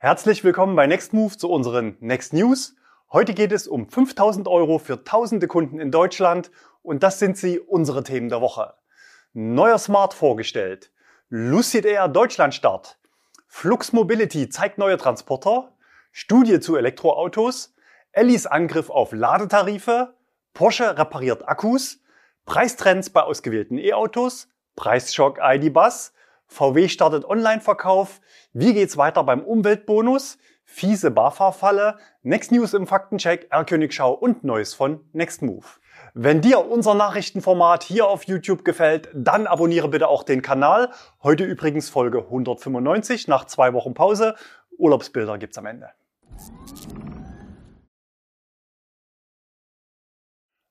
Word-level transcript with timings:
Herzlich 0.00 0.44
willkommen 0.44 0.76
bei 0.76 0.86
Nextmove 0.86 1.36
zu 1.36 1.50
unseren 1.50 1.96
Next 1.98 2.32
News. 2.32 2.76
Heute 3.10 3.34
geht 3.34 3.50
es 3.50 3.66
um 3.66 3.90
5000 3.90 4.46
Euro 4.46 4.78
für 4.78 5.02
tausende 5.02 5.48
Kunden 5.48 5.80
in 5.80 5.90
Deutschland 5.90 6.52
und 6.82 7.02
das 7.02 7.18
sind 7.18 7.36
sie, 7.36 7.58
unsere 7.58 8.04
Themen 8.04 8.28
der 8.28 8.40
Woche. 8.40 8.74
Neuer 9.32 9.76
Smart 9.76 10.14
vorgestellt, 10.14 10.92
Lucid 11.30 11.84
Air 11.84 12.06
Deutschland 12.06 12.54
Start, 12.54 13.00
Flux 13.48 13.92
Mobility 13.92 14.48
zeigt 14.48 14.78
neue 14.78 14.98
Transporter, 14.98 15.72
Studie 16.12 16.60
zu 16.60 16.76
Elektroautos, 16.76 17.74
Ellis 18.12 18.46
Angriff 18.46 18.90
auf 18.90 19.10
Ladetarife, 19.10 20.14
Porsche 20.54 20.96
repariert 20.96 21.48
Akkus, 21.48 22.04
Preistrends 22.44 23.10
bei 23.10 23.22
ausgewählten 23.24 23.78
E-Autos, 23.78 24.48
Preisschock 24.76 25.40
ID 25.42 25.72
Bus, 25.72 26.12
VW 26.48 26.88
startet 26.88 27.24
Online-Verkauf, 27.24 28.20
wie 28.52 28.72
geht's 28.72 28.96
weiter 28.96 29.22
beim 29.22 29.42
Umweltbonus, 29.42 30.38
fiese 30.64 31.10
BAFA-Falle, 31.10 31.98
Next 32.22 32.50
News 32.52 32.74
im 32.74 32.86
Faktencheck, 32.86 33.48
R-Königschau 33.50 34.12
und 34.12 34.44
Neues 34.44 34.74
von 34.74 35.04
Nextmove. 35.12 35.78
Wenn 36.14 36.40
dir 36.40 36.66
unser 36.66 36.94
Nachrichtenformat 36.94 37.84
hier 37.84 38.08
auf 38.08 38.24
YouTube 38.24 38.64
gefällt, 38.64 39.08
dann 39.14 39.46
abonniere 39.46 39.88
bitte 39.88 40.08
auch 40.08 40.22
den 40.22 40.42
Kanal. 40.42 40.90
Heute 41.22 41.44
übrigens 41.44 41.90
Folge 41.90 42.18
195 42.18 43.28
nach 43.28 43.44
zwei 43.44 43.72
Wochen 43.74 43.94
Pause. 43.94 44.34
Urlaubsbilder 44.78 45.38
gibt's 45.38 45.58
am 45.58 45.66
Ende. 45.66 45.90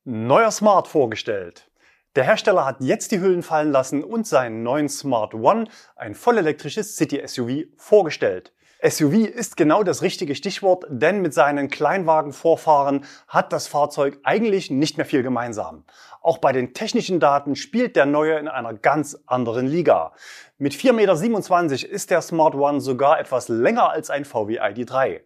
Neuer 0.06 0.52
Smart 0.52 0.88
vorgestellt. 0.88 1.70
Der 2.18 2.24
Hersteller 2.24 2.66
hat 2.66 2.78
jetzt 2.80 3.12
die 3.12 3.20
Hüllen 3.20 3.44
fallen 3.44 3.72
lassen 3.72 4.04
und 4.04 4.26
seinen 4.26 4.64
neuen 4.64 4.90
Smart 4.90 5.36
One, 5.36 5.66
ein 5.96 6.16
vollelektrisches 6.16 6.98
City-SUV, 6.98 7.68
vorgestellt. 7.78 8.54
SUV 8.82 9.28
ist 9.28 9.56
genau 9.56 9.84
das 9.84 10.02
richtige 10.02 10.34
Stichwort, 10.34 10.86
denn 10.90 11.22
mit 11.22 11.36
seinen 11.36 11.70
Kleinwagenvorfahren 11.70 13.06
hat 13.28 13.54
das 13.54 13.68
Fahrzeug 13.68 14.18
eigentlich 14.24 14.72
nicht 14.72 14.98
mehr 14.98 15.06
viel 15.06 15.22
gemeinsam. 15.22 15.84
Auch 16.24 16.40
bei 16.40 16.54
den 16.54 16.74
technischen 16.74 17.20
Daten 17.20 17.56
spielt 17.56 17.96
der 17.96 18.08
neue 18.08 18.40
in 18.40 18.48
einer 18.48 18.74
ganz 18.74 19.20
anderen 19.28 19.68
Liga. 19.68 20.14
Mit 20.58 20.74
4,27 20.74 21.72
Meter 21.72 21.90
ist 21.90 22.10
der 22.10 22.24
Smart 22.24 22.56
One 22.56 22.82
sogar 22.82 23.20
etwas 23.20 23.48
länger 23.48 23.92
als 23.92 24.10
ein 24.10 24.26
VW 24.26 24.60
ID3. 24.60 25.22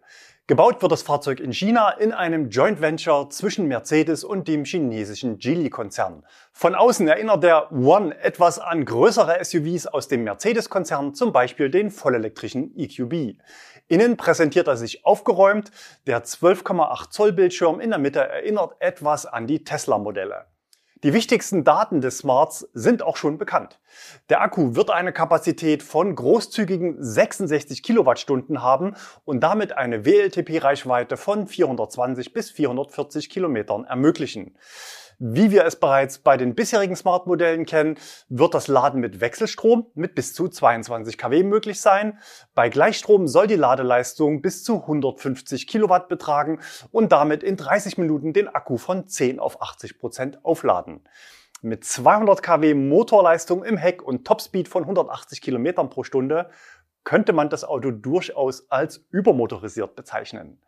Gebaut 0.48 0.82
wird 0.82 0.90
das 0.90 1.02
Fahrzeug 1.02 1.38
in 1.38 1.52
China 1.52 1.90
in 1.90 2.10
einem 2.10 2.50
Joint 2.50 2.80
Venture 2.80 3.30
zwischen 3.30 3.68
Mercedes 3.68 4.24
und 4.24 4.48
dem 4.48 4.64
chinesischen 4.64 5.38
Geely-Konzern. 5.38 6.24
Von 6.52 6.74
außen 6.74 7.06
erinnert 7.06 7.44
der 7.44 7.70
One 7.70 8.18
etwas 8.18 8.58
an 8.58 8.84
größere 8.84 9.38
SUVs 9.44 9.86
aus 9.86 10.08
dem 10.08 10.24
Mercedes-Konzern, 10.24 11.14
zum 11.14 11.32
Beispiel 11.32 11.70
den 11.70 11.92
vollelektrischen 11.92 12.76
EQB. 12.76 13.38
Innen 13.86 14.16
präsentiert 14.16 14.66
er 14.66 14.76
sich 14.76 15.06
aufgeräumt. 15.06 15.70
Der 16.08 16.24
12,8 16.24 17.10
Zoll 17.10 17.32
Bildschirm 17.32 17.78
in 17.78 17.90
der 17.90 18.00
Mitte 18.00 18.20
erinnert 18.20 18.74
etwas 18.80 19.26
an 19.26 19.46
die 19.46 19.62
Tesla-Modelle. 19.62 20.46
Die 21.02 21.12
wichtigsten 21.12 21.64
Daten 21.64 22.00
des 22.00 22.18
Smarts 22.18 22.68
sind 22.74 23.02
auch 23.02 23.16
schon 23.16 23.36
bekannt. 23.36 23.80
Der 24.28 24.40
Akku 24.40 24.76
wird 24.76 24.90
eine 24.90 25.12
Kapazität 25.12 25.82
von 25.82 26.14
großzügigen 26.14 26.94
66 27.02 27.82
Kilowattstunden 27.82 28.62
haben 28.62 28.94
und 29.24 29.40
damit 29.40 29.76
eine 29.76 30.04
WLTP-Reichweite 30.04 31.16
von 31.16 31.48
420 31.48 32.32
bis 32.32 32.52
440 32.52 33.30
Kilometern 33.30 33.84
ermöglichen. 33.84 34.56
Wie 35.24 35.52
wir 35.52 35.64
es 35.64 35.76
bereits 35.76 36.18
bei 36.18 36.36
den 36.36 36.56
bisherigen 36.56 36.96
Smart-Modellen 36.96 37.64
kennen, 37.64 37.96
wird 38.28 38.54
das 38.54 38.66
Laden 38.66 39.00
mit 39.00 39.20
Wechselstrom 39.20 39.86
mit 39.94 40.16
bis 40.16 40.34
zu 40.34 40.48
22 40.48 41.16
kW 41.16 41.44
möglich 41.44 41.80
sein. 41.80 42.18
Bei 42.56 42.68
Gleichstrom 42.68 43.28
soll 43.28 43.46
die 43.46 43.54
Ladeleistung 43.54 44.42
bis 44.42 44.64
zu 44.64 44.80
150 44.80 45.68
Kilowatt 45.68 46.08
betragen 46.08 46.58
und 46.90 47.12
damit 47.12 47.44
in 47.44 47.56
30 47.56 47.98
Minuten 47.98 48.32
den 48.32 48.48
Akku 48.48 48.78
von 48.78 49.06
10 49.06 49.38
auf 49.38 49.62
80 49.62 50.00
Prozent 50.00 50.44
aufladen. 50.44 51.04
Mit 51.60 51.84
200 51.84 52.42
kW 52.42 52.74
Motorleistung 52.74 53.62
im 53.62 53.76
Heck 53.76 54.02
und 54.02 54.26
Topspeed 54.26 54.66
von 54.66 54.82
180 54.82 55.40
Kilometern 55.40 55.88
pro 55.88 56.02
Stunde 56.02 56.50
könnte 57.04 57.32
man 57.32 57.48
das 57.48 57.62
Auto 57.62 57.92
durchaus 57.92 58.68
als 58.72 59.06
übermotorisiert 59.12 59.94
bezeichnen. 59.94 60.60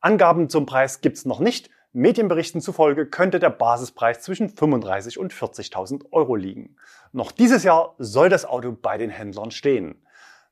Angaben 0.00 0.48
zum 0.48 0.66
Preis 0.66 1.02
gibt's 1.02 1.24
noch 1.24 1.38
nicht. 1.38 1.70
Medienberichten 1.94 2.62
zufolge 2.62 3.06
könnte 3.06 3.38
der 3.38 3.50
Basispreis 3.50 4.22
zwischen 4.22 4.48
35 4.48 5.18
und 5.18 5.34
40.000 5.34 6.06
Euro 6.10 6.36
liegen. 6.36 6.76
Noch 7.12 7.32
dieses 7.32 7.64
Jahr 7.64 7.94
soll 7.98 8.30
das 8.30 8.46
Auto 8.46 8.72
bei 8.72 8.96
den 8.96 9.10
Händlern 9.10 9.50
stehen. 9.50 10.02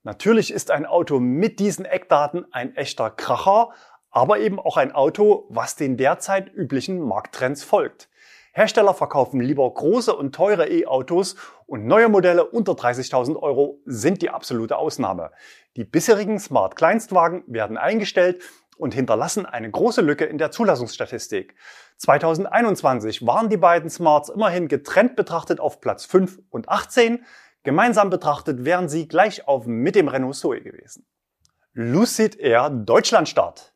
Natürlich 0.02 0.52
ist 0.52 0.70
ein 0.70 0.84
Auto 0.84 1.18
mit 1.18 1.58
diesen 1.58 1.86
Eckdaten 1.86 2.44
ein 2.52 2.76
echter 2.76 3.10
Kracher, 3.10 3.70
aber 4.10 4.38
eben 4.38 4.58
auch 4.58 4.76
ein 4.76 4.92
Auto, 4.92 5.46
was 5.48 5.76
den 5.76 5.96
derzeit 5.96 6.52
üblichen 6.52 7.00
Markttrends 7.00 7.64
folgt. 7.64 8.10
Hersteller 8.52 8.94
verkaufen 8.94 9.40
lieber 9.40 9.72
große 9.72 10.14
und 10.14 10.34
teure 10.34 10.68
E-Autos 10.68 11.36
und 11.66 11.86
neue 11.86 12.08
Modelle 12.08 12.44
unter 12.44 12.72
30.000 12.72 13.36
Euro 13.36 13.78
sind 13.86 14.22
die 14.22 14.30
absolute 14.30 14.76
Ausnahme. 14.76 15.30
Die 15.76 15.84
bisherigen 15.84 16.40
Smart 16.40 16.76
Kleinstwagen 16.76 17.44
werden 17.46 17.78
eingestellt 17.78 18.42
und 18.80 18.94
hinterlassen 18.94 19.46
eine 19.46 19.70
große 19.70 20.00
Lücke 20.00 20.24
in 20.24 20.38
der 20.38 20.50
Zulassungsstatistik. 20.50 21.54
2021 21.98 23.26
waren 23.26 23.48
die 23.48 23.56
beiden 23.56 23.90
Smarts 23.90 24.30
immerhin 24.30 24.68
getrennt 24.68 25.16
betrachtet 25.16 25.60
auf 25.60 25.80
Platz 25.80 26.04
5 26.06 26.40
und 26.50 26.68
18. 26.68 27.24
Gemeinsam 27.62 28.08
betrachtet 28.10 28.64
wären 28.64 28.88
sie 28.88 29.06
gleich 29.06 29.46
auf 29.46 29.66
mit 29.66 29.94
dem 29.94 30.08
Renault 30.08 30.34
Zoe 30.34 30.62
gewesen. 30.62 31.06
Lucid 31.74 32.36
Air 32.36 32.70
Deutschlandstart. 32.70 33.74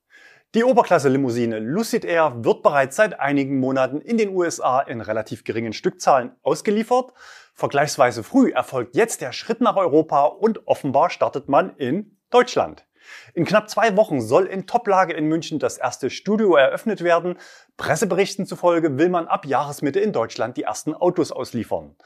Die 0.54 0.64
Oberklasse-Limousine 0.64 1.58
Lucid 1.58 2.04
Air 2.04 2.44
wird 2.44 2.62
bereits 2.62 2.96
seit 2.96 3.18
einigen 3.18 3.58
Monaten 3.58 4.00
in 4.00 4.16
den 4.16 4.30
USA 4.30 4.80
in 4.80 5.00
relativ 5.00 5.44
geringen 5.44 5.72
Stückzahlen 5.72 6.30
ausgeliefert. 6.42 7.12
Vergleichsweise 7.54 8.22
früh 8.22 8.52
erfolgt 8.52 8.96
jetzt 8.96 9.20
der 9.20 9.32
Schritt 9.32 9.60
nach 9.60 9.76
Europa 9.76 10.26
und 10.26 10.66
offenbar 10.66 11.10
startet 11.10 11.48
man 11.48 11.76
in 11.76 12.18
Deutschland. 12.30 12.86
In 13.34 13.44
knapp 13.44 13.68
zwei 13.70 13.96
Wochen 13.96 14.20
soll 14.20 14.46
in 14.46 14.66
Toplage 14.66 15.12
in 15.12 15.26
München 15.26 15.58
das 15.58 15.78
erste 15.78 16.10
Studio 16.10 16.56
eröffnet 16.56 17.02
werden. 17.02 17.38
Presseberichten 17.76 18.46
zufolge 18.46 18.98
will 18.98 19.08
man 19.08 19.26
ab 19.26 19.46
Jahresmitte 19.46 20.00
in 20.00 20.12
Deutschland 20.12 20.56
die 20.56 20.62
ersten 20.62 20.94
Autos 20.94 21.32
ausliefern. 21.32 21.96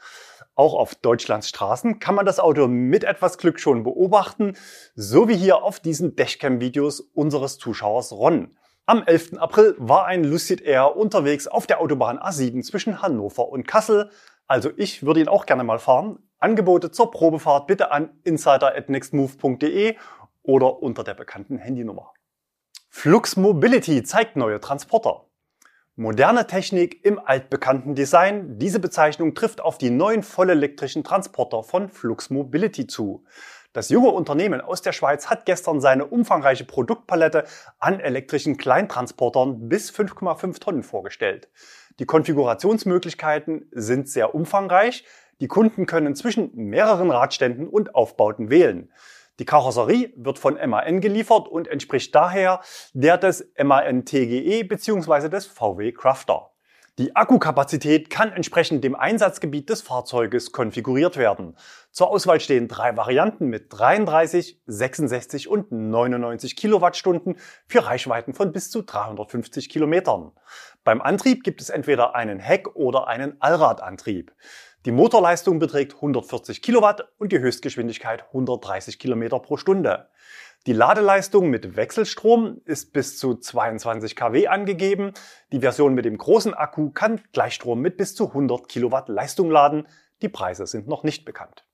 Auch 0.55 0.73
auf 0.73 0.95
Deutschlands 0.95 1.47
Straßen 1.47 1.99
kann 1.99 2.15
man 2.15 2.25
das 2.25 2.39
Auto 2.39 2.67
mit 2.67 3.03
etwas 3.05 3.37
Glück 3.37 3.59
schon 3.59 3.83
beobachten, 3.83 4.57
so 4.93 5.29
wie 5.29 5.37
hier 5.37 5.63
auf 5.63 5.79
diesen 5.79 6.15
Dashcam-Videos 6.15 6.99
unseres 6.99 7.57
Zuschauers 7.57 8.11
Ron. 8.11 8.57
Am 8.85 9.03
11. 9.03 9.37
April 9.37 9.75
war 9.77 10.05
ein 10.05 10.23
Lucid 10.23 10.61
Air 10.61 10.97
unterwegs 10.97 11.47
auf 11.47 11.67
der 11.67 11.79
Autobahn 11.79 12.17
A7 12.17 12.63
zwischen 12.63 13.01
Hannover 13.01 13.47
und 13.49 13.67
Kassel. 13.67 14.09
Also 14.47 14.71
ich 14.75 15.05
würde 15.05 15.21
ihn 15.21 15.27
auch 15.27 15.45
gerne 15.45 15.63
mal 15.63 15.77
fahren. 15.77 16.17
Angebote 16.39 16.89
zur 16.89 17.11
Probefahrt 17.11 17.67
bitte 17.67 17.91
an 17.91 18.09
insider@nextmove.de 18.23 19.95
oder 20.49 20.81
unter 20.81 21.03
der 21.03 21.13
bekannten 21.13 21.59
Handynummer. 21.59 22.11
Flux 22.89 23.37
Mobility 23.37 24.01
zeigt 24.01 24.35
neue 24.35 24.59
Transporter. 24.59 25.27
Moderne 25.95 26.47
Technik 26.47 27.05
im 27.05 27.19
altbekannten 27.19 27.93
Design. 27.93 28.57
Diese 28.57 28.79
Bezeichnung 28.79 29.35
trifft 29.35 29.61
auf 29.61 29.77
die 29.77 29.91
neuen 29.91 30.23
vollelektrischen 30.23 31.03
Transporter 31.03 31.61
von 31.61 31.87
Flux 31.89 32.31
Mobility 32.31 32.87
zu. 32.87 33.25
Das 33.73 33.89
junge 33.89 34.09
Unternehmen 34.09 34.59
aus 34.59 34.81
der 34.81 34.91
Schweiz 34.93 35.29
hat 35.29 35.45
gestern 35.45 35.81
seine 35.81 36.07
umfangreiche 36.07 36.65
Produktpalette 36.65 37.43
an 37.77 37.99
elektrischen 37.99 38.57
Kleintransportern 38.57 39.69
bis 39.69 39.91
5,5 39.91 40.59
Tonnen 40.59 40.81
vorgestellt. 40.81 41.51
Die 41.99 42.05
Konfigurationsmöglichkeiten 42.07 43.67
sind 43.71 44.09
sehr 44.09 44.33
umfangreich. 44.33 45.05
Die 45.41 45.47
Kunden 45.47 45.85
können 45.85 46.15
zwischen 46.15 46.55
mehreren 46.55 47.11
Radständen 47.11 47.67
und 47.67 47.93
Aufbauten 47.93 48.49
wählen. 48.49 48.91
Die 49.39 49.45
Karosserie 49.45 50.13
wird 50.17 50.37
von 50.37 50.57
MAN 50.69 50.99
geliefert 50.99 51.47
und 51.47 51.69
entspricht 51.69 52.13
daher 52.13 52.59
der 52.93 53.17
des 53.17 53.49
MAN 53.57 54.03
TGE 54.03 54.63
bzw. 54.63 55.29
des 55.29 55.45
VW 55.45 55.93
Crafter. 55.93 56.51
Die 56.97 57.15
Akkukapazität 57.15 58.09
kann 58.09 58.33
entsprechend 58.33 58.83
dem 58.83 58.93
Einsatzgebiet 58.93 59.69
des 59.69 59.81
Fahrzeuges 59.81 60.51
konfiguriert 60.51 61.15
werden. 61.15 61.55
Zur 61.91 62.09
Auswahl 62.09 62.41
stehen 62.41 62.67
drei 62.67 62.97
Varianten 62.97 63.47
mit 63.47 63.67
33, 63.69 64.61
66 64.65 65.47
und 65.47 65.71
99 65.71 66.57
Kilowattstunden 66.57 67.37
für 67.67 67.85
Reichweiten 67.85 68.33
von 68.33 68.51
bis 68.51 68.69
zu 68.69 68.81
350 68.81 69.69
Kilometern. 69.69 70.33
Beim 70.83 71.01
Antrieb 71.01 71.45
gibt 71.45 71.61
es 71.61 71.69
entweder 71.69 72.15
einen 72.15 72.39
Heck- 72.39 72.75
oder 72.75 73.07
einen 73.07 73.41
Allradantrieb. 73.41 74.33
Die 74.85 74.91
Motorleistung 74.91 75.59
beträgt 75.59 75.95
140 75.95 76.61
Kilowatt 76.61 77.11
und 77.17 77.33
die 77.33 77.39
Höchstgeschwindigkeit 77.39 78.27
130 78.27 78.97
Kilometer 78.97 79.39
pro 79.39 79.57
Stunde. 79.57 80.07
Die 80.67 80.73
Ladeleistung 80.73 81.49
mit 81.49 81.75
Wechselstrom 81.75 82.61
ist 82.63 82.93
bis 82.93 83.17
zu 83.17 83.35
22 83.35 84.15
kW 84.15 84.47
angegeben. 84.47 85.11
Die 85.51 85.59
Version 85.59 85.95
mit 85.95 86.05
dem 86.05 86.17
großen 86.17 86.53
Akku 86.53 86.91
kann 86.91 87.21
Gleichstrom 87.33 87.81
mit 87.81 87.97
bis 87.97 88.15
zu 88.15 88.29
100 88.29 88.69
Kilowatt 88.69 89.09
Leistung 89.09 89.51
laden. 89.51 89.85
Die 90.21 90.29
Preise 90.29 90.65
sind 90.65 90.87
noch 90.87 91.03
nicht 91.03 91.25
bekannt. 91.25 91.65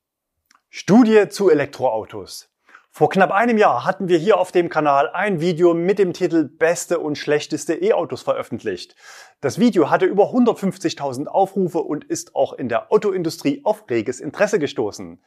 Studie 0.70 1.30
zu 1.30 1.52
Elektroautos. 1.52 2.55
Vor 2.98 3.10
knapp 3.10 3.32
einem 3.32 3.58
Jahr 3.58 3.84
hatten 3.84 4.08
wir 4.08 4.18
hier 4.18 4.40
auf 4.40 4.54
dem 4.54 4.70
Kanal 4.70 5.10
ein 5.10 5.42
Video 5.42 5.74
mit 5.74 6.00
dem 6.00 6.14
Titel 6.14 6.46
Beste 6.46 7.00
und 7.00 7.18
schlechteste 7.18 7.74
E-Autos 7.74 8.22
veröffentlicht. 8.22 8.96
Das 9.42 9.60
Video 9.60 9.90
hatte 9.90 10.06
über 10.06 10.30
150.000 10.30 11.26
Aufrufe 11.28 11.80
und 11.80 12.06
ist 12.06 12.38
auch 12.38 12.54
in 12.54 12.70
der 12.70 12.94
Autoindustrie 12.94 13.60
auf 13.66 13.84
reges 13.90 14.22
Interesse 14.22 14.60
gestoßen. 14.60 15.22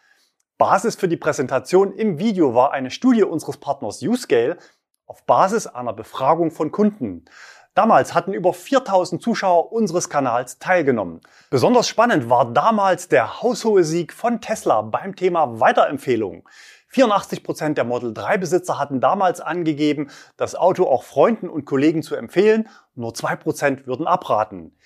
Basis 0.57 0.97
für 0.97 1.09
die 1.09 1.19
Präsentation 1.19 1.93
im 1.93 2.19
Video 2.19 2.55
war 2.55 2.73
eine 2.73 2.91
Studie 2.91 3.25
unseres 3.25 3.59
Partners 3.59 4.01
Uscale 4.01 4.57
auf 5.05 5.27
Basis 5.27 5.67
einer 5.67 5.93
Befragung 5.93 6.51
von 6.51 6.73
Kunden. 6.73 7.27
Damals 7.75 8.15
hatten 8.15 8.33
über 8.33 8.55
4000 8.55 9.23
Zuschauer 9.23 9.71
unseres 9.73 10.09
Kanals 10.09 10.59
teilgenommen. 10.59 11.21
Besonders 11.51 11.87
spannend 11.87 12.29
war 12.29 12.53
damals 12.53 13.09
der 13.09 13.43
haushohe 13.43 13.85
Sieg 13.85 14.15
von 14.15 14.41
Tesla 14.41 14.83
beim 14.83 15.15
Thema 15.15 15.61
Weiterempfehlung. 15.61 16.49
84 16.89 17.43
Prozent 17.43 17.79
der 17.79 17.85
Model 17.85 18.15
3 18.15 18.39
Besitzer 18.39 18.79
hatten 18.79 19.01
damals 19.01 19.41
angegeben, 19.41 20.11
das 20.37 20.55
Auto 20.55 20.85
auch 20.85 21.03
Freunden 21.03 21.49
und 21.49 21.65
Kollegen 21.65 22.03
zu 22.03 22.15
empfehlen, 22.15 22.69
nur 22.95 23.13
2% 23.13 23.87
würden 23.87 24.07
abraten. 24.07 24.77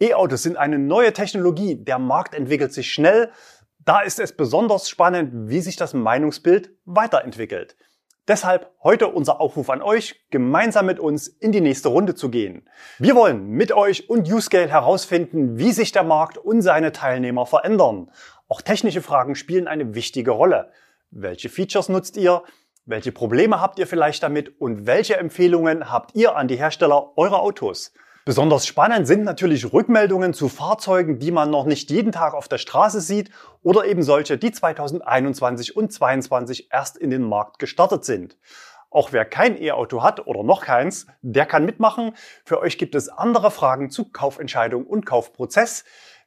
E-Autos 0.00 0.42
sind 0.42 0.56
eine 0.56 0.78
neue 0.78 1.12
Technologie, 1.12 1.76
der 1.76 1.98
Markt 1.98 2.34
entwickelt 2.34 2.72
sich 2.72 2.92
schnell, 2.92 3.30
da 3.84 4.00
ist 4.00 4.18
es 4.18 4.36
besonders 4.36 4.88
spannend, 4.88 5.48
wie 5.50 5.60
sich 5.60 5.76
das 5.76 5.94
Meinungsbild 5.94 6.70
weiterentwickelt. 6.84 7.76
Deshalb 8.26 8.72
heute 8.82 9.08
unser 9.08 9.38
Aufruf 9.38 9.68
an 9.68 9.82
euch, 9.82 10.24
gemeinsam 10.30 10.86
mit 10.86 10.98
uns 10.98 11.28
in 11.28 11.52
die 11.52 11.60
nächste 11.60 11.90
Runde 11.90 12.14
zu 12.14 12.30
gehen. 12.30 12.66
Wir 12.98 13.14
wollen 13.14 13.48
mit 13.50 13.70
euch 13.72 14.08
und 14.08 14.26
Uscale 14.32 14.70
herausfinden, 14.70 15.58
wie 15.58 15.72
sich 15.72 15.92
der 15.92 16.04
Markt 16.04 16.38
und 16.38 16.62
seine 16.62 16.92
Teilnehmer 16.92 17.44
verändern. 17.44 18.10
Auch 18.48 18.62
technische 18.62 19.02
Fragen 19.02 19.34
spielen 19.34 19.68
eine 19.68 19.94
wichtige 19.94 20.30
Rolle. 20.30 20.72
Welche 21.16 21.48
Features 21.48 21.88
nutzt 21.88 22.16
ihr? 22.16 22.42
Welche 22.86 23.12
Probleme 23.12 23.60
habt 23.60 23.78
ihr 23.78 23.86
vielleicht 23.86 24.24
damit? 24.24 24.60
Und 24.60 24.84
welche 24.84 25.16
Empfehlungen 25.16 25.92
habt 25.92 26.16
ihr 26.16 26.34
an 26.34 26.48
die 26.48 26.56
Hersteller 26.56 27.16
eurer 27.16 27.38
Autos? 27.38 27.92
Besonders 28.24 28.66
spannend 28.66 29.06
sind 29.06 29.22
natürlich 29.22 29.72
Rückmeldungen 29.72 30.34
zu 30.34 30.48
Fahrzeugen, 30.48 31.20
die 31.20 31.30
man 31.30 31.50
noch 31.50 31.66
nicht 31.66 31.88
jeden 31.92 32.10
Tag 32.10 32.34
auf 32.34 32.48
der 32.48 32.58
Straße 32.58 33.00
sieht 33.00 33.30
oder 33.62 33.84
eben 33.84 34.02
solche, 34.02 34.38
die 34.38 34.50
2021 34.50 35.76
und 35.76 35.92
2022 35.92 36.72
erst 36.72 36.96
in 36.96 37.10
den 37.10 37.22
Markt 37.22 37.60
gestartet 37.60 38.04
sind. 38.04 38.36
Auch 38.90 39.12
wer 39.12 39.24
kein 39.24 39.60
E-Auto 39.60 40.02
hat 40.02 40.26
oder 40.26 40.42
noch 40.42 40.62
keins, 40.62 41.06
der 41.22 41.46
kann 41.46 41.64
mitmachen. 41.64 42.12
Für 42.44 42.60
euch 42.60 42.76
gibt 42.76 42.96
es 42.96 43.08
andere 43.08 43.52
Fragen 43.52 43.88
zu 43.88 44.10
Kaufentscheidung 44.10 44.84
und 44.84 45.06
Kaufprozess. 45.06 45.84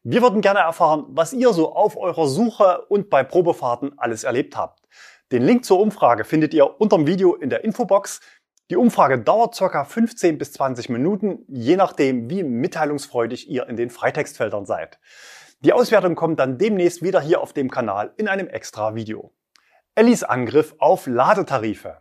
Wir 0.09 0.21
würden 0.21 0.39
gerne 0.39 0.59
erfahren, 0.59 1.03
was 1.09 1.33
ihr 1.33 1.51
so 1.51 1.75
auf 1.75 1.97
eurer 1.97 2.29
Suche 2.29 2.85
und 2.87 3.09
bei 3.09 3.25
Probefahrten 3.25 3.99
alles 3.99 4.23
erlebt 4.23 4.55
habt. 4.55 4.87
Den 5.33 5.43
Link 5.43 5.65
zur 5.65 5.81
Umfrage 5.81 6.23
findet 6.23 6.53
ihr 6.53 6.79
unter 6.79 6.95
dem 6.95 7.07
Video 7.07 7.35
in 7.35 7.49
der 7.49 7.65
Infobox. 7.65 8.21
Die 8.69 8.77
Umfrage 8.77 9.19
dauert 9.19 9.57
ca. 9.57 9.83
15 9.83 10.37
bis 10.37 10.53
20 10.53 10.87
Minuten, 10.87 11.39
je 11.49 11.75
nachdem, 11.75 12.29
wie 12.29 12.43
mitteilungsfreudig 12.43 13.49
ihr 13.49 13.67
in 13.67 13.75
den 13.75 13.89
Freitextfeldern 13.89 14.65
seid. 14.65 14.97
Die 15.59 15.73
Auswertung 15.73 16.15
kommt 16.15 16.39
dann 16.39 16.57
demnächst 16.57 17.03
wieder 17.03 17.19
hier 17.19 17.41
auf 17.41 17.51
dem 17.51 17.69
Kanal 17.69 18.13
in 18.15 18.29
einem 18.29 18.47
extra 18.47 18.95
Video. 18.95 19.33
Ellis 19.93 20.23
Angriff 20.23 20.73
auf 20.79 21.05
Ladetarife. 21.07 21.97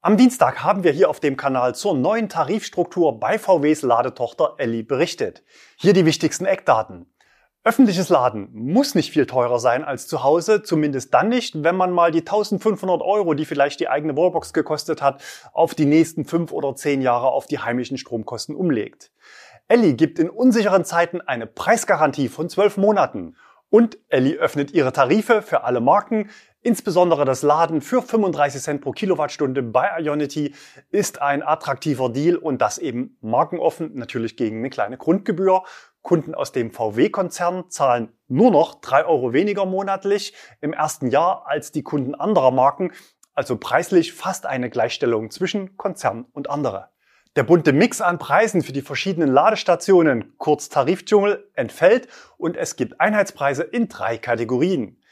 Am 0.00 0.16
Dienstag 0.16 0.62
haben 0.62 0.84
wir 0.84 0.92
hier 0.92 1.10
auf 1.10 1.18
dem 1.18 1.36
Kanal 1.36 1.74
zur 1.74 1.96
neuen 1.96 2.28
Tarifstruktur 2.28 3.18
bei 3.18 3.36
VWs 3.40 3.82
Ladetochter 3.82 4.54
Elli 4.58 4.84
berichtet. 4.84 5.42
Hier 5.76 5.92
die 5.92 6.06
wichtigsten 6.06 6.46
Eckdaten. 6.46 7.12
Öffentliches 7.66 8.10
Laden 8.10 8.48
muss 8.52 8.94
nicht 8.94 9.10
viel 9.10 9.26
teurer 9.26 9.58
sein 9.58 9.82
als 9.82 10.06
zu 10.06 10.22
Hause, 10.22 10.62
zumindest 10.62 11.12
dann 11.12 11.28
nicht, 11.28 11.64
wenn 11.64 11.74
man 11.74 11.90
mal 11.90 12.12
die 12.12 12.20
1500 12.20 13.02
Euro, 13.02 13.34
die 13.34 13.44
vielleicht 13.44 13.80
die 13.80 13.88
eigene 13.88 14.16
Wallbox 14.16 14.52
gekostet 14.52 15.02
hat, 15.02 15.20
auf 15.52 15.74
die 15.74 15.84
nächsten 15.84 16.24
fünf 16.26 16.52
oder 16.52 16.76
zehn 16.76 17.02
Jahre 17.02 17.26
auf 17.26 17.48
die 17.48 17.58
heimischen 17.58 17.98
Stromkosten 17.98 18.54
umlegt. 18.54 19.10
Elli 19.66 19.94
gibt 19.94 20.20
in 20.20 20.30
unsicheren 20.30 20.84
Zeiten 20.84 21.20
eine 21.20 21.48
Preisgarantie 21.48 22.28
von 22.28 22.48
zwölf 22.48 22.76
Monaten. 22.76 23.34
Und 23.68 23.98
Elli 24.10 24.36
öffnet 24.36 24.70
ihre 24.70 24.92
Tarife 24.92 25.42
für 25.42 25.64
alle 25.64 25.80
Marken. 25.80 26.30
Insbesondere 26.62 27.24
das 27.24 27.42
Laden 27.42 27.80
für 27.80 28.00
35 28.00 28.62
Cent 28.62 28.80
pro 28.80 28.92
Kilowattstunde 28.92 29.64
bei 29.64 29.90
Ionity 29.98 30.54
ist 30.90 31.20
ein 31.20 31.42
attraktiver 31.42 32.10
Deal 32.10 32.36
und 32.36 32.62
das 32.62 32.78
eben 32.78 33.16
markenoffen, 33.20 33.90
natürlich 33.94 34.36
gegen 34.36 34.58
eine 34.58 34.70
kleine 34.70 34.98
Grundgebühr. 34.98 35.64
Kunden 36.06 36.36
aus 36.36 36.52
dem 36.52 36.70
VW-Konzern 36.70 37.68
zahlen 37.68 38.12
nur 38.28 38.52
noch 38.52 38.76
drei 38.80 39.04
Euro 39.04 39.32
weniger 39.32 39.66
monatlich 39.66 40.34
im 40.60 40.72
ersten 40.72 41.08
Jahr 41.08 41.48
als 41.48 41.72
die 41.72 41.82
Kunden 41.82 42.14
anderer 42.14 42.52
Marken, 42.52 42.92
also 43.34 43.56
preislich 43.56 44.12
fast 44.12 44.46
eine 44.46 44.70
Gleichstellung 44.70 45.32
zwischen 45.32 45.76
Konzern 45.76 46.24
und 46.32 46.48
andere. 46.48 46.90
Der 47.34 47.42
bunte 47.42 47.72
Mix 47.72 48.00
an 48.00 48.20
Preisen 48.20 48.62
für 48.62 48.72
die 48.72 48.82
verschiedenen 48.82 49.30
Ladestationen, 49.30 50.38
kurz 50.38 50.68
Tarifdschungel, 50.68 51.50
entfällt 51.54 52.06
und 52.38 52.56
es 52.56 52.76
gibt 52.76 53.00
Einheitspreise 53.00 53.64
in 53.64 53.88
drei 53.88 54.16
Kategorien. 54.16 55.02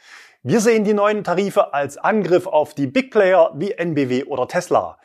Wir 0.43 0.61
sehen 0.61 0.85
die 0.85 0.93
neuen 0.93 1.25
Tarife 1.25 1.73
als 1.73 1.97
Angriff 1.97 2.47
auf 2.47 2.73
die 2.73 2.87
Big 2.87 3.11
Player 3.11 3.51
wie 3.55 3.73
NBW 3.73 4.23
oder 4.23 4.47
Tesla. 4.47 4.97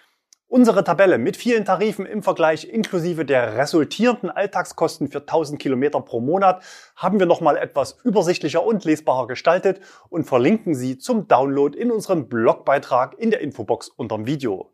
Unsere 0.52 0.82
Tabelle 0.82 1.18
mit 1.18 1.36
vielen 1.36 1.64
Tarifen 1.64 2.06
im 2.06 2.24
Vergleich 2.24 2.68
inklusive 2.68 3.24
der 3.24 3.54
resultierenden 3.56 4.30
Alltagskosten 4.30 5.08
für 5.08 5.20
1000 5.20 5.60
Kilometer 5.60 6.00
pro 6.00 6.20
Monat 6.20 6.64
haben 6.96 7.20
wir 7.20 7.26
nochmal 7.26 7.56
etwas 7.56 7.98
übersichtlicher 8.02 8.64
und 8.64 8.84
lesbarer 8.84 9.28
gestaltet 9.28 9.80
und 10.08 10.24
verlinken 10.24 10.74
Sie 10.74 10.98
zum 10.98 11.28
Download 11.28 11.78
in 11.78 11.92
unserem 11.92 12.28
Blogbeitrag 12.28 13.16
in 13.16 13.30
der 13.30 13.42
Infobox 13.42 13.90
unterm 13.90 14.26
Video. 14.26 14.72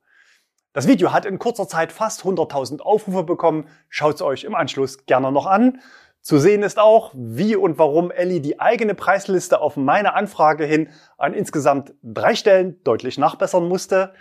Das 0.73 0.89
Video 0.89 1.13
hat 1.13 1.27
in 1.27 1.39
kurzer 1.39 1.69
Zeit 1.69 1.93
fast 1.93 2.23
100.000 2.23 2.81
Aufrufe 2.81 3.25
bekommen. 3.25 3.69
Schaut 3.91 4.15
es 4.15 4.23
euch 4.23 4.45
im 4.45 4.55
Anschluss 4.55 5.05
gerne 5.05 5.31
noch 5.31 5.45
an. 5.45 5.83
Zu 6.23 6.39
sehen 6.39 6.63
ist 6.63 6.79
auch, 6.79 7.13
wie 7.15 7.55
und 7.55 7.79
warum 7.79 8.11
Ellie 8.11 8.41
die 8.41 8.61
eigene 8.61 8.95
Preisliste 8.95 9.61
auf 9.61 9.77
meine 9.77 10.15
Anfrage 10.15 10.65
hin 10.65 10.89
an 11.19 11.35
insgesamt 11.35 11.93
drei 12.03 12.35
Stellen 12.35 12.83
deutlich 12.83 13.19
nachbessern 13.19 13.69
musste. 13.69 14.15